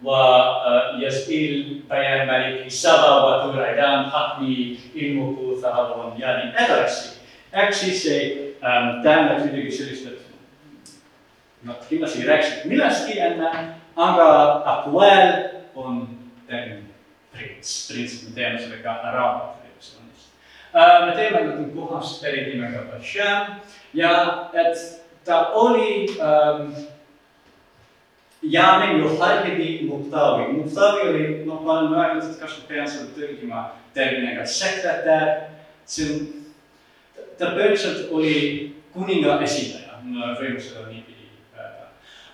ويسئل 0.04 1.80
بيان 1.90 2.26
ملك 2.28 2.68
سبا 2.68 3.10
وذوريدان 3.24 4.04
حقني 4.10 4.76
إلمكو 4.96 5.54
ثهبون 5.62 6.14
يعني 6.20 6.52
أدرسي 6.58 7.10
أكسي 7.54 7.90
سي 7.90 8.36
تانا 9.04 9.38
في 9.38 9.48
دي 9.48 9.62
جسلش 9.62 9.98
نتخيمة 11.66 12.06
سي 12.06 12.26
راكسي 12.28 12.68
ملاسكي 12.68 13.26
أن 13.26 13.46
aga 13.98 14.28
Apuel 14.72 15.32
on 15.74 16.06
termin 16.48 16.86
prints, 17.34 17.90
prints, 17.90 18.22
me 18.24 18.34
teame 18.36 18.60
selle 18.60 18.78
ka 18.82 18.98
araabia 19.10 19.58
traditsioonist 19.62 20.30
uh,. 20.74 21.06
me 21.06 21.16
teame, 21.18 21.42
et 21.42 21.58
on 21.58 21.72
kohast 21.74 22.22
pärit 22.22 22.52
nimega 22.52 22.86
Basham 22.92 23.58
ja 23.94 24.12
et 24.54 24.78
ta 25.24 25.50
oli 25.58 26.06
ähm, 26.22 26.72
Jaamin 28.42 28.98
Johargebi 29.02 29.86
Muktavi. 29.88 30.52
Muktavi 30.52 31.08
oli, 31.08 31.44
noh, 31.44 31.62
ma 31.62 31.78
olen 31.78 31.92
öelnud, 31.92 32.24
et 32.30 32.40
kas 32.40 32.58
ma 32.60 32.68
pean 32.68 32.86
seda 32.88 33.10
tõlgima 33.16 33.64
terminiga 33.94 34.46
sekretär, 34.46 35.32
see 35.82 36.06
on, 36.14 36.20
ta 37.38 37.50
põhiliselt 37.56 38.12
oli 38.14 38.36
kuninga 38.94 39.40
esindaja, 39.42 39.98
on 39.98 40.14
võimus 40.38 40.70
seda 40.70 40.86
niipidi 40.86 41.16
öelda. 41.16 41.17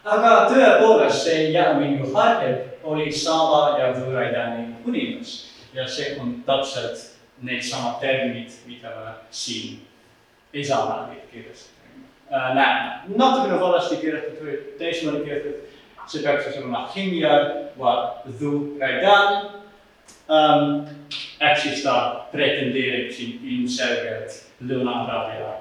Aga 0.05 0.33
tõepoolest, 0.51 1.25
see 1.25 1.51
Jaamin 1.55 1.99
Johargeb 1.99 2.85
oli 2.85 3.13
Saava 3.13 3.79
ja 3.81 3.91
Võõraidani 3.97 4.75
kuningas 4.85 5.37
ja 5.75 5.87
see 5.89 6.15
on 6.21 6.37
täpselt 6.47 7.11
needsamad 7.45 7.99
terminid, 8.01 8.53
mida 8.69 8.93
me 8.99 9.15
siin 9.31 9.81
Isamaali 10.55 11.19
kirjas 11.33 11.71
äh, 12.31 12.55
näeme. 12.55 13.17
natukene 13.17 13.61
valesti 13.61 13.97
kirjutatud 14.03 14.47
või 14.47 14.59
teistmoodi 14.79 15.25
kirjutatud 15.25 15.75
see 16.07 16.23
peaks 16.23 16.45
siis 16.45 16.57
olema 16.61 16.89
Himjar 16.95 17.51
wa 17.79 18.23
Dhu 18.41 18.77
Raidan 18.81 19.51
um,. 20.29 20.87
ehk 21.41 21.59
siis 21.59 21.83
ta 21.83 22.27
pretendeerib 22.33 23.11
siin 23.13 23.41
ilmselgelt 23.43 24.43
Lõuna-Araabia 24.65 25.57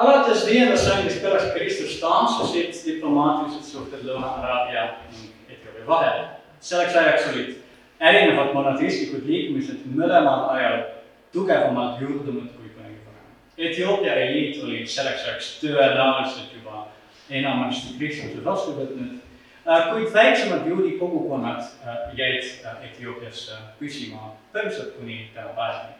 alates 0.00 0.46
viiendast 0.46 0.84
sajandist 0.84 1.22
pärast 1.22 1.52
Kristust 1.54 2.00
taansusid 2.00 2.72
diplomaatilised 2.86 3.66
suhted 3.68 4.04
Lõuna-Araabia 4.08 4.84
ning 5.12 5.32
Etioopia 5.48 5.86
vahel. 5.86 6.22
selleks 6.60 6.96
ajaks 6.96 7.28
olid 7.32 7.54
erinevad 8.00 8.54
monoteistlikud 8.54 9.28
liikumised 9.28 9.84
mõlemal 9.96 10.48
ajal 10.54 10.82
tugevamalt 11.32 12.00
juurdunud 12.00 12.48
kui 12.56 12.72
kunagi 12.74 12.98
varem. 13.04 13.28
Etioopia 13.58 14.16
eliit 14.24 14.62
oli 14.64 14.86
selleks 14.86 15.24
ajaks 15.28 15.52
tõenäoliselt 15.62 16.56
juba 16.56 16.86
enamasti 17.30 17.96
Kristuse 17.98 18.44
vastu 18.44 18.76
võtnud, 18.80 19.16
kuid 19.92 20.12
väiksemad 20.16 20.68
juudi 20.68 20.96
kogukonnad 20.98 21.64
jäid 22.16 22.44
Etioopiasse 22.88 23.64
püsima 23.78 24.36
põhimõtteliselt 24.52 24.96
kuni 24.96 25.26
tänapäevani 25.34 25.99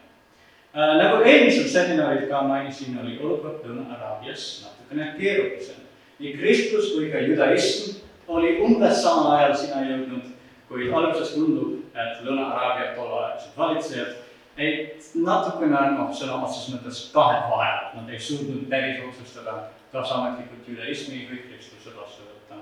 nagu 0.73 1.23
eelmisel 1.23 1.67
seminaril 1.67 2.29
ka 2.29 2.41
mainisin, 2.47 2.99
oli 3.03 3.19
olukord 3.19 3.65
Lõuna-Araabias 3.65 4.63
natukene 4.63 5.13
keerulisem. 5.19 5.81
nii 6.19 6.37
kristlus 6.37 6.93
kui 6.93 7.09
ka 7.11 7.19
judaism 7.19 7.97
oli 8.27 8.59
umbes 8.61 9.01
samal 9.03 9.31
ajal 9.35 9.55
sinna 9.57 9.81
jõudnud, 9.87 10.27
kuid 10.69 10.93
alguses 10.93 11.33
tundub, 11.35 11.79
et 11.91 12.21
Lõuna-Araabia 12.23 12.93
tolleaegsed 12.95 13.57
valitsejad 13.57 14.11
jäid 14.57 15.07
natukene 15.15 15.81
noh, 15.97 16.11
sõna 16.15 16.37
otseses 16.45 16.75
mõttes 16.75 17.01
kahe 17.13 17.39
vahele, 17.49 17.89
nad 17.97 18.13
ei 18.13 18.19
suutnud 18.19 18.69
päris 18.69 19.01
otsustada, 19.09 19.71
kas 19.91 20.13
ametlikult 20.15 20.69
judaismi 20.71 21.25
või 21.31 21.41
kristluse 21.49 21.95
vastu 21.97 22.27
võtta 22.29 22.61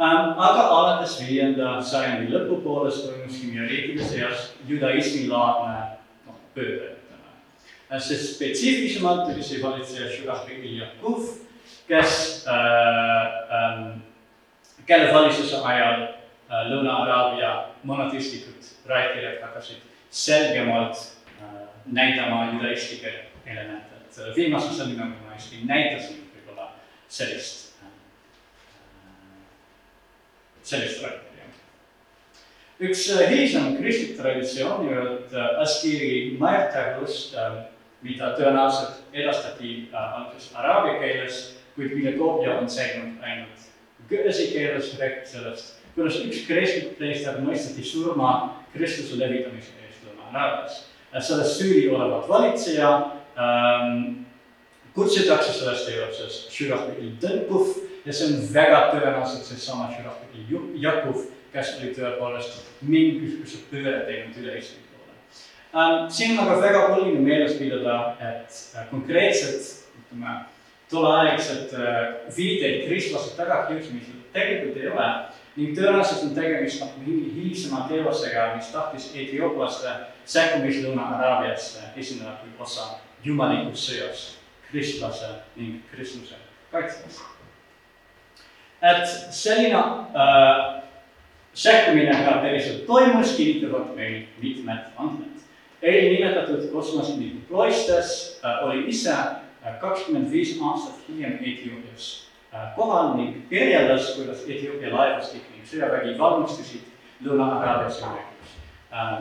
ähm,. 0.00 0.38
aga 0.38 0.62
alates 0.78 1.18
viienda 1.26 1.74
sajandi 1.82 2.32
lõpupoolest 2.32 3.08
toimus 3.08 3.42
himjariikide 3.42 4.08
seas 4.08 4.54
judaismi 4.68 5.26
laadne 5.28 5.98
noh, 6.28 6.40
pööre 6.54 6.99
sest 7.98 8.34
spetsiifilisemalt 8.34 9.32
oli 9.32 9.42
see 9.42 9.62
valitseja 9.62 10.10
Shurahi 10.10 10.54
Ilyakov, 10.62 11.24
kes 11.88 12.44
äh, 12.46 12.54
ähm, 13.56 14.02
kelle 14.86 15.14
valitsuse 15.14 15.58
ajal 15.64 16.02
äh, 16.02 16.68
Lõuna-Araabia 16.70 17.54
monotistlikud 17.82 18.68
rääkijad 18.86 19.40
hakkasid 19.42 19.82
selgemalt 20.10 20.96
äh, 21.40 21.66
näitama 21.86 22.52
judaistlikke 22.52 23.14
elemente, 23.46 23.98
et 24.04 24.18
äh, 24.18 24.36
viimasel 24.36 24.74
seminaril 24.74 25.18
ma 25.24 25.34
hästi 25.34 25.64
näitasin 25.66 26.22
võib-olla 26.34 26.70
sellist 27.08 27.74
äh,, 27.82 27.90
sellist 30.62 31.02
rääkija. 31.02 31.50
Üks 32.80 33.08
äh, 33.12 33.26
hilisem 33.28 33.74
kristlik 33.76 34.16
traditsioon 34.16 34.86
nimelt 34.86 35.34
äh, 35.34 35.60
Askiri 35.60 36.36
määrteglust 36.38 37.34
äh, 37.34 37.64
mida 38.02 38.34
tõenäoliselt 38.38 39.02
edastati 39.12 39.74
äh, 39.92 40.14
alguses 40.20 40.52
araabia 40.54 40.98
keeles, 41.02 41.42
kuid 41.74 41.92
mille 41.94 42.16
koopia 42.18 42.58
on 42.58 42.70
säilinud 42.70 43.22
ainult 43.24 43.68
kõresi 44.10 44.50
keeles, 44.54 44.94
räägib 44.98 45.26
sellest, 45.28 45.76
kuidas 45.94 46.18
üks 46.24 46.46
kristlik 46.48 46.96
preester 46.98 47.38
mõisteti 47.44 47.84
surma 47.86 48.32
kristluse 48.74 49.18
levitamise 49.20 49.76
eest 49.84 50.06
Lõuna-Araabias. 50.06 50.82
sellest 51.20 51.58
süüdi 51.58 51.88
olevat 51.90 52.28
valitseja 52.28 52.90
ähm, 53.38 54.26
kutsutakse 54.94 55.52
sellest 55.52 55.88
tegevuses 55.88 56.40
Shurah 56.50 56.88
il-Tõnkuf 56.98 57.78
ja 58.06 58.12
see 58.12 58.30
on 58.30 58.46
väga 58.54 58.80
tõenäoliselt 58.92 59.46
seesama 59.46 59.90
Shurah 59.94 60.18
il-Jakuf, 60.34 61.26
kes 61.52 61.76
oli 61.78 61.94
tõepoolest 61.94 62.62
mingisuguse 62.82 63.66
pööre 63.70 64.04
teinud 64.06 64.38
üle 64.42 64.56
Eesti 64.58 64.89
siin 66.08 66.38
on 66.38 66.48
aga 66.48 66.60
väga 66.60 66.86
oluline 66.86 67.20
meeles 67.20 67.58
pidada, 67.58 68.16
et 68.20 68.56
äh, 68.76 68.88
konkreetselt 68.90 69.86
ütleme, 70.00 70.40
tolleaegsed 70.90 71.74
äh, 71.78 72.00
viiteid 72.36 72.88
kristlase 72.88 73.36
tagakiusamisele 73.36 74.24
tegelikult 74.32 74.80
ei 74.80 74.90
ole 74.90 75.08
ning 75.56 75.76
tõenäoliselt 75.76 76.28
on 76.28 76.34
tegemist 76.34 76.82
noh, 76.82 76.92
mingi 77.04 77.30
hilisema 77.34 77.84
teosega, 77.90 78.52
mis 78.56 78.70
tahtis 78.74 79.10
etiooplaste 79.14 79.94
sekkumist 80.24 80.84
Lõuna-Araabiasse 80.86 81.90
esindada 81.98 82.38
kui 82.40 82.52
osa 82.62 82.86
jumalikust 83.24 83.90
sõjast 83.90 84.38
kristlase 84.70 85.32
ning 85.56 85.82
kristluse 85.90 86.38
kaitseks. 86.70 87.22
et 88.82 89.06
selline 89.34 89.78
äh, 89.78 90.80
sekkumine 91.54 92.14
ka 92.24 92.38
päriselt 92.42 92.86
toimus, 92.86 93.36
kinnitavad 93.36 93.94
meil 93.96 94.22
mitmed 94.42 94.94
andmed 94.96 95.29
eelnimetatud 95.82 96.70
kosmosniku 96.72 97.36
Kloistes 97.48 98.40
äh, 98.44 98.64
oli 98.64 98.84
ise 98.88 99.12
äh, 99.12 99.80
kakskümmend 99.80 100.30
viis 100.30 100.58
aastat 100.62 100.94
hiljem 101.08 101.38
Etioopias 101.40 102.28
äh, 102.54 102.74
kohal 102.76 103.16
ning 103.16 103.48
kirjeldas, 103.48 104.14
kuidas 104.16 104.44
Etioopia 104.48 104.94
laevastik 104.94 105.42
ning 105.54 105.66
sõjavägi 105.66 106.18
valmistusid 106.18 106.86
Lõuna-Araabiasse 107.24 108.06
minekuks. 108.06 108.54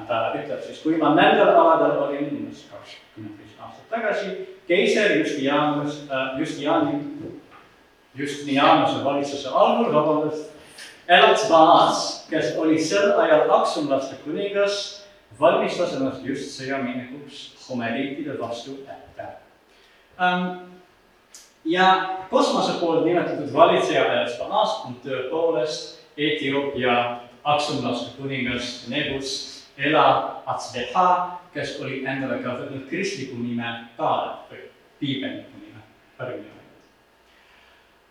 ta 0.08 0.20
ütleb 0.40 0.62
siis, 0.64 0.80
kui 0.84 0.98
ma 0.98 1.12
nendel 1.16 1.50
aladel 1.52 1.98
olin 2.06 2.30
umbes 2.38 2.64
kakskümmend 2.72 3.42
viis 3.42 3.58
aastat 3.60 3.90
tagasi, 3.92 4.32
keiser 4.68 5.18
Justianus, 5.20 6.06
Justiani, 6.40 7.02
Justinianuse 8.16 9.04
valitsuse 9.04 9.50
algul, 9.54 9.94
vabandust, 9.94 10.52
elas 11.08 11.50
Vaas, 11.50 12.00
kes 12.30 12.56
oli 12.58 12.80
sel 12.82 13.12
ajal 13.20 13.52
aksumlaste 13.60 14.16
kuningas 14.24 14.99
valmistas 15.40 15.94
ennast 15.96 16.26
just 16.26 16.52
sõjaminekuks 16.58 17.44
homeriitide 17.68 18.36
vastu 18.40 18.80
ette 18.84 19.28
um,. 20.20 20.50
ja 21.66 21.88
kosmose 22.30 22.80
poolt 22.80 23.06
nimetatud 23.06 23.54
valitseja 23.54 24.06
Elspanas 24.22 24.82
on 24.86 25.00
tõepoolest 25.06 25.98
Etioopia 26.18 27.22
aksumlaste 27.44 28.18
kuningas 28.18 28.88
Nebus 28.92 29.32
Ela 29.78 30.42
Atsbeha, 30.46 31.40
kes 31.54 31.78
oli 31.80 32.02
endale 32.04 32.42
ka 32.44 32.58
võtnud 32.60 32.90
kristliku 32.90 33.40
nime 33.40 33.70
Kaalep 33.98 34.52
või 34.52 34.66
piibelliku 35.00 35.64
nime, 35.64 35.84
pärimine 36.18 36.60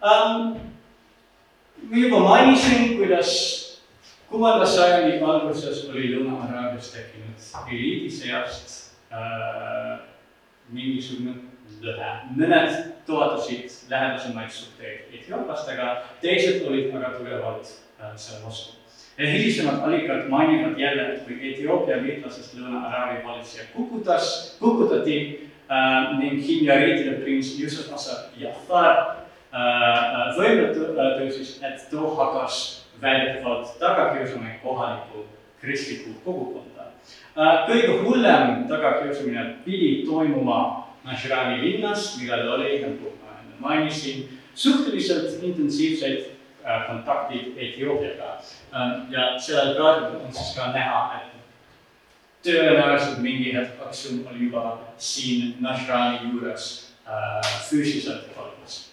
um,. 0.00 0.56
ma 1.90 2.04
juba 2.06 2.24
mainisin, 2.24 2.96
kuidas 2.96 3.67
kuuenda 4.30 4.66
sajandi 4.66 5.20
alguses 5.24 5.84
oli 5.90 6.12
Lõuna-Araabias 6.12 6.92
tekkinud 6.92 7.68
eliidi 7.72 8.10
seast 8.12 8.74
äh, 9.12 9.98
mingisugune 10.72 11.34
lõhe. 11.82 12.10
mõned 12.36 12.74
toetasid 13.08 13.72
lähedasemaid 13.90 14.50
suhteid 14.52 15.14
etiooplastega, 15.16 15.94
teised 16.20 16.66
olid 16.68 16.90
väga 16.92 17.14
tugevalt 17.16 17.70
äh, 18.00 18.12
selle 18.16 18.44
vastu. 18.44 18.74
hilisemad 19.18 19.80
allikad 19.82 20.28
mainivad 20.28 20.78
jälle, 20.78 21.06
et 21.12 21.24
kui 21.26 21.38
Etioopia 21.52 22.02
liitlasest 22.02 22.58
Lõuna-Araabia 22.58 23.24
valitseja 23.24 23.64
kukutas, 23.72 24.56
kukutati 24.60 25.16
äh, 25.70 26.18
ning 26.18 26.42
himjariitide 26.44 27.16
prints 27.22 27.56
Yusuf 27.60 27.94
Asad 27.94 28.36
Jafar 28.36 28.92
äh, 29.54 30.36
võimule 30.36 30.68
äh, 30.68 31.16
tõusis, 31.22 31.56
et 31.64 31.88
too 31.90 32.12
hakkas 32.20 32.77
väidetavalt 33.02 33.78
tagakiusamine 33.78 34.60
kohalikku 34.62 35.26
kristlikku 35.60 36.10
kogukonda. 36.24 36.82
Äh, 37.38 37.68
kõige 37.68 38.00
hullem 38.02 38.66
tagakiusamine 38.68 39.44
pidi 39.64 40.04
toimuma 40.06 40.88
Nashrani 41.04 41.62
linnas, 41.62 42.16
millel 42.20 42.48
oli, 42.52 42.80
nagu 42.82 43.14
ma 43.22 43.38
enne 43.38 43.54
mainisin, 43.62 44.26
suhteliselt 44.54 45.42
intensiivseid 45.42 46.26
äh, 46.66 46.86
kontaktid 46.88 47.56
Etioopiaga 47.56 48.34
ähm, 48.74 49.06
ja 49.14 49.30
sellel 49.40 49.76
kaardil 49.78 50.18
on 50.20 50.34
siis 50.34 50.52
ka 50.58 50.68
näha, 50.74 51.22
et 51.22 51.38
tõenäoliselt 52.44 53.22
mingi 53.22 53.54
hetk 53.54 53.80
Aksum 53.86 54.26
oli 54.28 54.50
juba 54.50 54.78
siin 54.98 55.56
Najrani 55.64 56.26
juures 56.26 56.68
äh, 57.06 57.40
füüsiliselt 57.70 58.34
olemas 58.36 58.88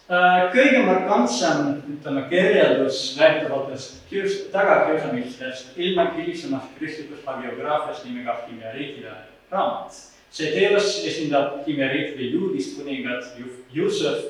kõige 0.51 0.83
markantsem, 0.83 1.77
ütleme, 1.93 2.25
kirjeldus 2.29 2.99
väidetavatest 3.19 4.01
kius-, 4.09 4.41
tagakiusamistest 4.51 5.77
ilmneb 5.79 6.17
hilisemas 6.19 6.67
kristlikus 6.77 7.23
hagiograafias 7.25 8.03
nimega 8.05 8.41
Himeriitide 8.47 9.13
raamat. 9.51 9.93
see 10.31 10.51
teos 10.51 10.97
esindab 11.07 11.65
Himeriitide 11.67 12.31
juudist 12.31 12.77
kuningat 12.79 13.37
Jussef 13.71 14.25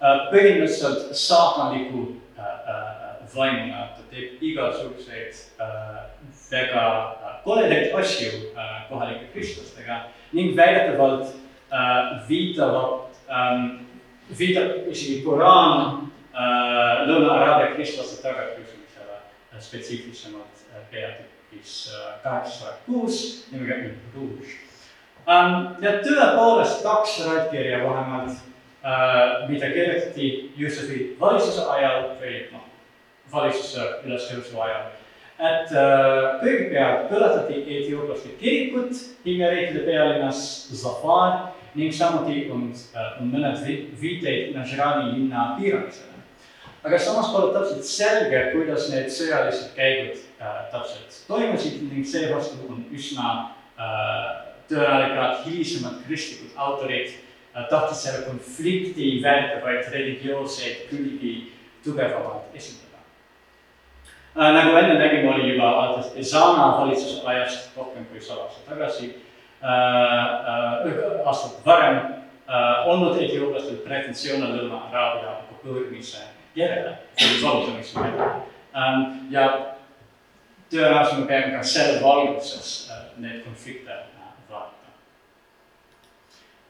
äh, 0.00 0.26
põhimõtteliselt 0.32 1.14
saatanliku 1.14 2.16
äh, 2.38 2.54
vaimuna, 3.34 3.86
ta 3.94 4.02
teeb 4.10 4.42
igasuguseid 4.42 5.34
väga 6.50 6.86
koledaid 7.44 7.94
asju 7.94 8.50
kohalike 8.88 9.28
kristlastega 9.32 10.08
ning 10.32 10.56
väidetavalt 10.58 11.30
viitavad 12.26 13.06
ähm, 14.30 14.38
viitab 14.38 14.88
isegi 14.90 15.22
Koraan 15.24 16.10
äh, 16.34 17.06
Lõuna-Araabia 17.08 17.74
kristlaste 17.74 18.22
tagakiusamisele 18.22 19.16
äh, 19.52 19.60
spetsiifilisemalt 19.60 20.64
äh, 20.70 20.84
peatükis 20.90 21.90
äh, 21.94 22.22
kaheksasada 22.22 22.78
kuus 22.86 23.46
nimega 23.52 23.74
Rouge 24.14 24.54
ähm,. 25.26 25.76
ja 25.82 25.98
tõepoolest 26.04 26.82
kaks 26.86 27.18
raidkirja 27.26 27.82
vähemalt 27.84 28.38
äh,, 28.84 29.48
mida 29.48 29.70
kirjutati 29.74 30.52
Juusefi 30.56 31.16
valitsuse 31.20 31.66
ajal 31.76 32.10
või 32.22 32.46
noh, 32.52 32.66
valitsuse 33.32 33.92
ülestõusu 34.06 34.60
ajal 34.60 34.90
et 35.40 35.72
äh, 35.72 36.26
kõigepealt 36.42 37.06
põletati 37.08 37.62
etiooplaste 37.64 38.34
kirikut 38.40 38.92
hingeriikide 39.24 39.86
pealinnas 39.86 40.42
Zafar 40.76 41.54
ning 41.74 41.94
samuti 41.94 42.48
on, 42.50 42.70
on 43.20 43.30
mõned 43.30 43.60
viiteid 44.00 44.54
Najrani 44.56 45.12
linna 45.14 45.54
piiramisele. 45.58 46.18
aga 46.82 46.98
samas 46.98 47.30
pole 47.32 47.52
täpselt 47.54 47.84
selge, 47.84 48.42
kuidas 48.54 48.88
need 48.90 49.10
sõjalised 49.12 49.74
käigud 49.76 50.18
äh, 50.40 50.60
täpselt 50.72 51.22
toimusid 51.28 51.82
ning 51.90 52.06
seevastu 52.06 52.66
on 52.68 52.84
üsna 52.90 53.32
äh, 53.78 54.28
tõenäoliselt 54.70 55.46
hilisemad 55.46 56.02
kristlikud 56.06 56.56
autorid 56.56 57.12
äh, 57.12 57.66
tahtsid 57.70 58.02
selle 58.02 58.26
konflikti 58.26 59.18
väidetavaid 59.22 59.90
religioosseid 59.92 60.86
külgi 60.90 61.34
tugevamalt 61.84 62.54
esindada 62.56 63.04
äh,. 64.34 64.52
nagu 64.56 64.76
enne 64.76 64.98
nägime, 64.98 65.34
oli 65.34 65.52
juba 65.52 65.70
alates 65.70 66.16
Esana 66.16 66.72
valitsuse 66.80 67.22
ajast 67.26 67.76
rohkem 67.76 68.08
kui 68.10 68.20
sada 68.20 68.48
aastat 68.48 68.72
tagasi 68.74 69.14
Äh, 69.62 69.68
äh, 69.68 71.26
aastat 71.26 71.66
varem 71.66 71.96
äh, 72.48 72.88
olnud 72.88 73.18
etiooplastel 73.20 73.82
pretensioone 73.84 74.46
Lõuna-Araabia 74.54 75.34
okupeerimise 75.52 76.22
järele, 76.56 76.94
selle 77.20 77.42
vallutamise 77.42 77.98
järele. 78.00 78.28
Ähm, 78.72 79.02
ja 79.30 79.42
tõenäoliselt 80.72 81.20
me 81.20 81.26
peame 81.28 81.52
ka 81.52 81.60
selle 81.62 81.98
valguses 82.00 82.70
neid 83.20 83.42
konflikte 83.44 83.98
vaatama. 84.48 84.94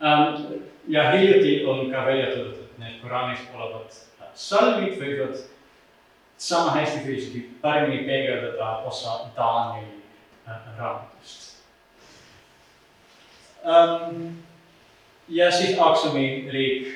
Ähm, 0.02 0.64
ja 0.88 1.04
hiljuti 1.12 1.60
on 1.70 1.92
ka 1.92 2.02
välja 2.08 2.32
et 2.32 2.74
need 2.82 2.98
Koraanis 3.04 3.44
olevad 3.54 4.00
salmid 4.34 4.98
võivad 4.98 5.38
sama 6.36 6.74
hästi 6.74 7.06
isegi 7.14 7.44
paremini 7.62 8.02
peegeldada 8.10 8.72
osa 8.90 9.20
Taani 9.38 9.86
raamatust 10.74 11.49
um,. 13.64 14.42
ja 15.28 15.50
siis 15.50 15.78
Aksumi 15.78 16.48
riik 16.52 16.88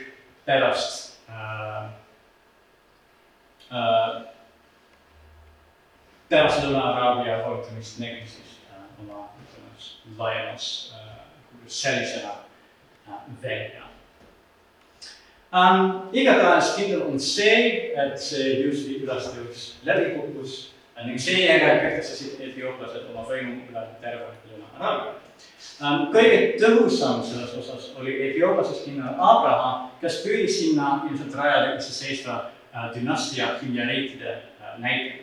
pärast 0.47 1.19
uh, 1.29 1.91
uh, 3.71 4.23
pärast 6.29 6.65
Lõuna-Araabia 6.65 7.39
nägi 7.99 8.27
siis 8.27 8.59
uh, 8.71 9.05
oma 9.05 9.29
ütleme 9.43 10.19
laiemas 10.19 10.95
uh, 10.95 11.25
sellisena 11.67 12.33
uh, 13.09 13.21
välja 13.43 13.83
um,. 15.53 16.09
igatahes 16.13 16.75
kindel 16.77 17.03
on 17.03 17.21
see, 17.21 17.93
et 17.97 18.17
see 18.21 18.61
Jussi 18.65 19.01
ülestõus 19.03 19.75
läbi 19.85 20.15
kukkus 20.17 20.73
ning 21.05 21.21
seejärel 21.21 21.83
kehtestasid 21.83 22.41
etiooplased 22.41 23.11
oma 23.13 23.27
võimu 23.29 23.61
üle 23.69 23.87
terve 24.01 24.33
Lõuna-Araabia 24.49 25.24
kõige 26.13 26.55
tõhusam 26.61 27.23
selles 27.25 27.55
osas 27.59 27.91
oli 27.99 28.15
Etioopias 28.29 28.83
kindral 28.85 29.19
Abraham, 29.19 29.91
kes 30.01 30.21
püüdis 30.25 30.59
sinna 30.61 31.03
ilmselt 31.09 31.35
rajada 31.35 31.75
iseseisva 31.79 32.37
äh, 32.45 32.91
dünastia 32.95 33.55
himjareitide 33.63 34.31
äh, 34.31 34.79
näite. 34.79 35.21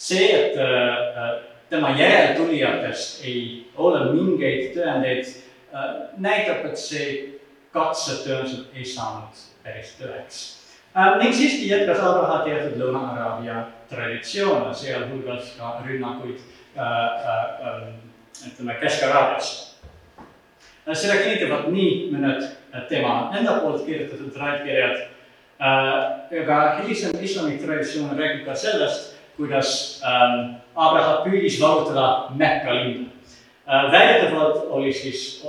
see, 0.00 0.30
et 0.32 0.56
äh, 0.56 1.42
tema 1.68 1.90
järeltulijatest 1.98 3.24
ei 3.24 3.66
ole 3.76 4.12
mingeid 4.12 4.72
tõendeid, 4.74 5.28
näitab, 6.18 6.64
et 6.66 6.78
see 6.78 7.10
katse 7.70 8.16
tõenäoliselt 8.24 8.72
ei 8.74 8.84
saanud 8.84 9.42
päris 9.62 9.92
tõeks. 10.00 10.40
ning 11.20 11.34
siiski 11.34 11.68
jätkas 11.68 12.00
Abraham 12.02 12.42
teatud 12.48 12.80
Lõuna-Araabia 12.80 13.60
traditsioone, 13.92 14.74
sealhulgas 14.74 15.52
ka 15.58 15.76
rünnakuid 15.86 16.40
ütleme 18.48 18.78
Kesk-Araabiasse 18.80 19.70
Äh, 20.90 20.96
seda 20.96 21.20
kinnitavad 21.20 21.68
nii 21.70 22.08
mõned 22.14 22.42
äh, 22.42 22.84
tema 22.88 23.30
enda 23.36 23.58
poolt 23.60 23.84
kirjutatud 23.86 24.32
aga 25.60 26.56
äh, 26.56 26.80
hilisem 26.80 27.14
islami 27.20 27.58
traditsioon 27.60 28.16
räägib 28.16 28.46
ka 28.46 28.56
sellest, 28.56 29.14
kuidas 29.36 30.00
ähm, 30.04 30.56
Abraham 30.74 31.22
püüdis 31.26 31.60
vallutada 31.60 32.32
Mekka 32.36 32.74
linna. 32.74 33.06
väidetavalt 33.92 34.66
oli 34.70 34.92
siis 34.92 35.46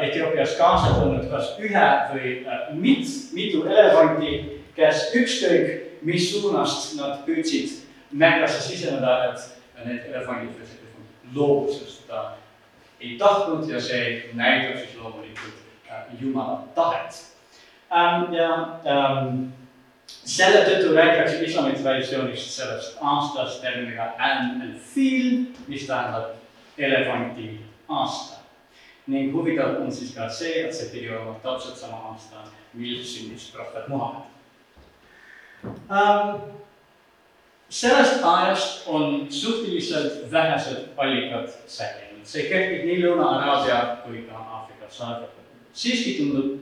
Etioopias 0.00 0.56
kaasa 0.58 0.92
tulnud 0.98 1.30
kas 1.30 1.54
ühe 1.58 1.86
või 2.12 2.34
mit, 2.76 3.06
mitu 3.32 3.62
elevanti, 3.64 4.60
kes 4.76 5.08
ükskõik 5.16 6.04
mis 6.04 6.28
suunast 6.34 6.98
nad 7.00 7.24
püüdsid 7.26 7.80
Mekkasse 8.12 8.60
siseneda, 8.66 9.32
et 9.32 9.86
need 9.86 10.10
elefandid 10.12 10.52
loobusid 10.52 10.82
seda 11.72 12.22
ei 13.00 13.16
tahtnud 13.18 13.68
ja 13.68 13.80
see 13.80 14.30
näitab 14.34 14.78
siis 14.78 14.96
loomulikult 14.96 15.54
äh, 15.90 16.04
Jumala 16.20 16.62
tahet 16.74 17.24
ähm,. 17.92 18.34
ja 18.34 18.78
ähm, 18.86 19.52
selle 20.08 20.62
tõttu 20.66 20.94
räägitakse 20.94 21.44
islami 21.44 21.74
traditsioonist 21.78 22.54
sellest 22.56 22.98
aastast 23.00 23.62
terminiga 23.62 24.12
an 24.18 24.62
el 24.62 24.74
fil, 24.94 25.46
mis 25.68 25.86
tähendab 25.86 26.36
elevanti 26.78 27.60
aasta. 27.88 28.40
ning 29.06 29.32
huvitav 29.34 29.80
on 29.82 29.92
siis 29.92 30.14
ka 30.14 30.28
see, 30.30 30.66
et 30.66 30.74
see 30.74 30.92
pidi 30.92 31.08
olema 31.10 31.34
täpselt 31.42 31.76
sama 31.76 31.96
aasta, 32.12 32.44
mil 32.74 33.02
sündis 33.04 33.50
prohvet 33.54 33.88
Muhamed 33.88 34.28
ähm, 35.90 36.36
sellest 37.72 38.24
ajast 38.24 38.82
on 38.86 39.26
suhteliselt 39.32 40.32
vähesed 40.32 40.88
allikad 40.96 41.48
säilinud 41.66 42.26
see 42.28 42.44
kehtib 42.50 42.84
nii 42.86 42.98
Lõuna-Araabia 43.02 43.78
kui 44.04 44.24
ka 44.28 44.38
Aafrika 44.38 44.90
saartel. 44.90 45.28
siiski 45.72 46.18
tundub, 46.18 46.58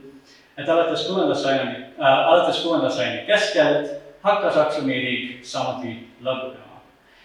et 0.57 0.69
alates 0.69 1.03
kuuenda 1.07 1.35
sajandi 1.35 1.81
äh,, 1.99 2.27
alates 2.31 2.61
kuuenda 2.63 2.89
sajandi 2.89 3.25
keskelt 3.27 3.91
hakkas 4.23 4.57
Aksumi 4.57 4.93
riik 4.93 5.45
samuti 5.45 5.97
lagunema. 6.21 6.81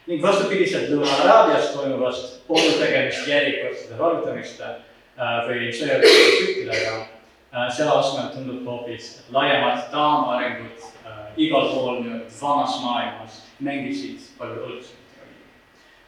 ning 0.07 0.23
vastupidiselt 0.23 0.91
Lõuna-Araabias 0.91 1.71
toimuvast 1.77 2.47
pole 2.49 2.75
tegemist 2.81 3.29
järjekordsete 3.29 3.99
vallutamiste 3.99 4.65
äh, 4.65 5.39
või 5.47 5.71
sõjaliste 5.71 6.27
süttidega 6.41 6.99
äh,, 6.99 7.71
selle 7.71 7.91
asemel 7.91 8.35
tundub 8.35 8.67
hoopis, 8.67 9.23
laiemad 9.31 9.89
taamaarengud 9.95 10.96
igal 11.37 11.73
pool 11.75 12.03
nii-öelda 12.03 12.31
vanas 12.43 12.83
maailmas 12.83 13.43
mängisid 13.61 14.21
palju 14.39 14.63
olulisemat 14.65 15.07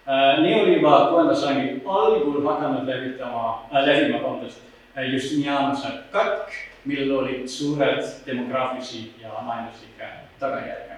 Äh, 0.08 0.38
nii 0.42 0.60
oli 0.60 0.74
juba 0.74 1.06
kuuenda 1.10 1.34
sajandi 1.34 1.82
algul 1.86 2.46
hakanud 2.46 2.86
levitama 2.88 3.68
äh,, 3.72 3.86
levima, 3.86 4.22
vabandust, 4.22 4.62
äh, 4.96 5.04
Justinianuse 5.12 5.88
katk, 6.12 6.48
millel 6.84 7.10
olid 7.18 7.48
suured 7.48 8.00
demograafilisi 8.26 9.14
ja 9.22 9.28
majanduslikke 9.42 10.08
tagajärge 10.40 10.96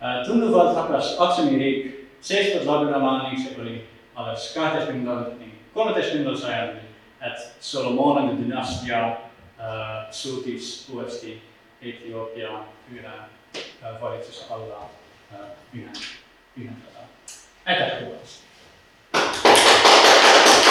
äh,. 0.00 0.26
tunduvalt 0.26 0.76
hakkas 0.76 1.16
Aksumi 1.18 1.58
riik 1.58 2.10
seestpoolt 2.20 2.66
lagunema 2.66 3.22
ning 3.22 3.40
see 3.40 3.56
oli 3.62 3.78
alles 4.14 4.52
kaheteistkümnendal 4.54 5.24
ning 5.38 5.56
kolmeteistkümnendal 5.74 6.36
sajandil 6.36 6.84
et 7.24 7.48
Solomonide 7.60 8.36
dünastia 8.36 9.06
äh, 9.06 10.10
suutis 10.10 10.90
uuesti 10.92 11.38
Etioopia 11.82 12.50
ühe 12.92 13.16
äh, 13.56 14.00
valitsuse 14.00 14.44
alla 14.50 14.90
äh, 15.32 15.38
ühend- 15.74 16.16
ühendada. 16.56 17.02
aitäh 17.64 17.98
kuulamast! 17.98 18.41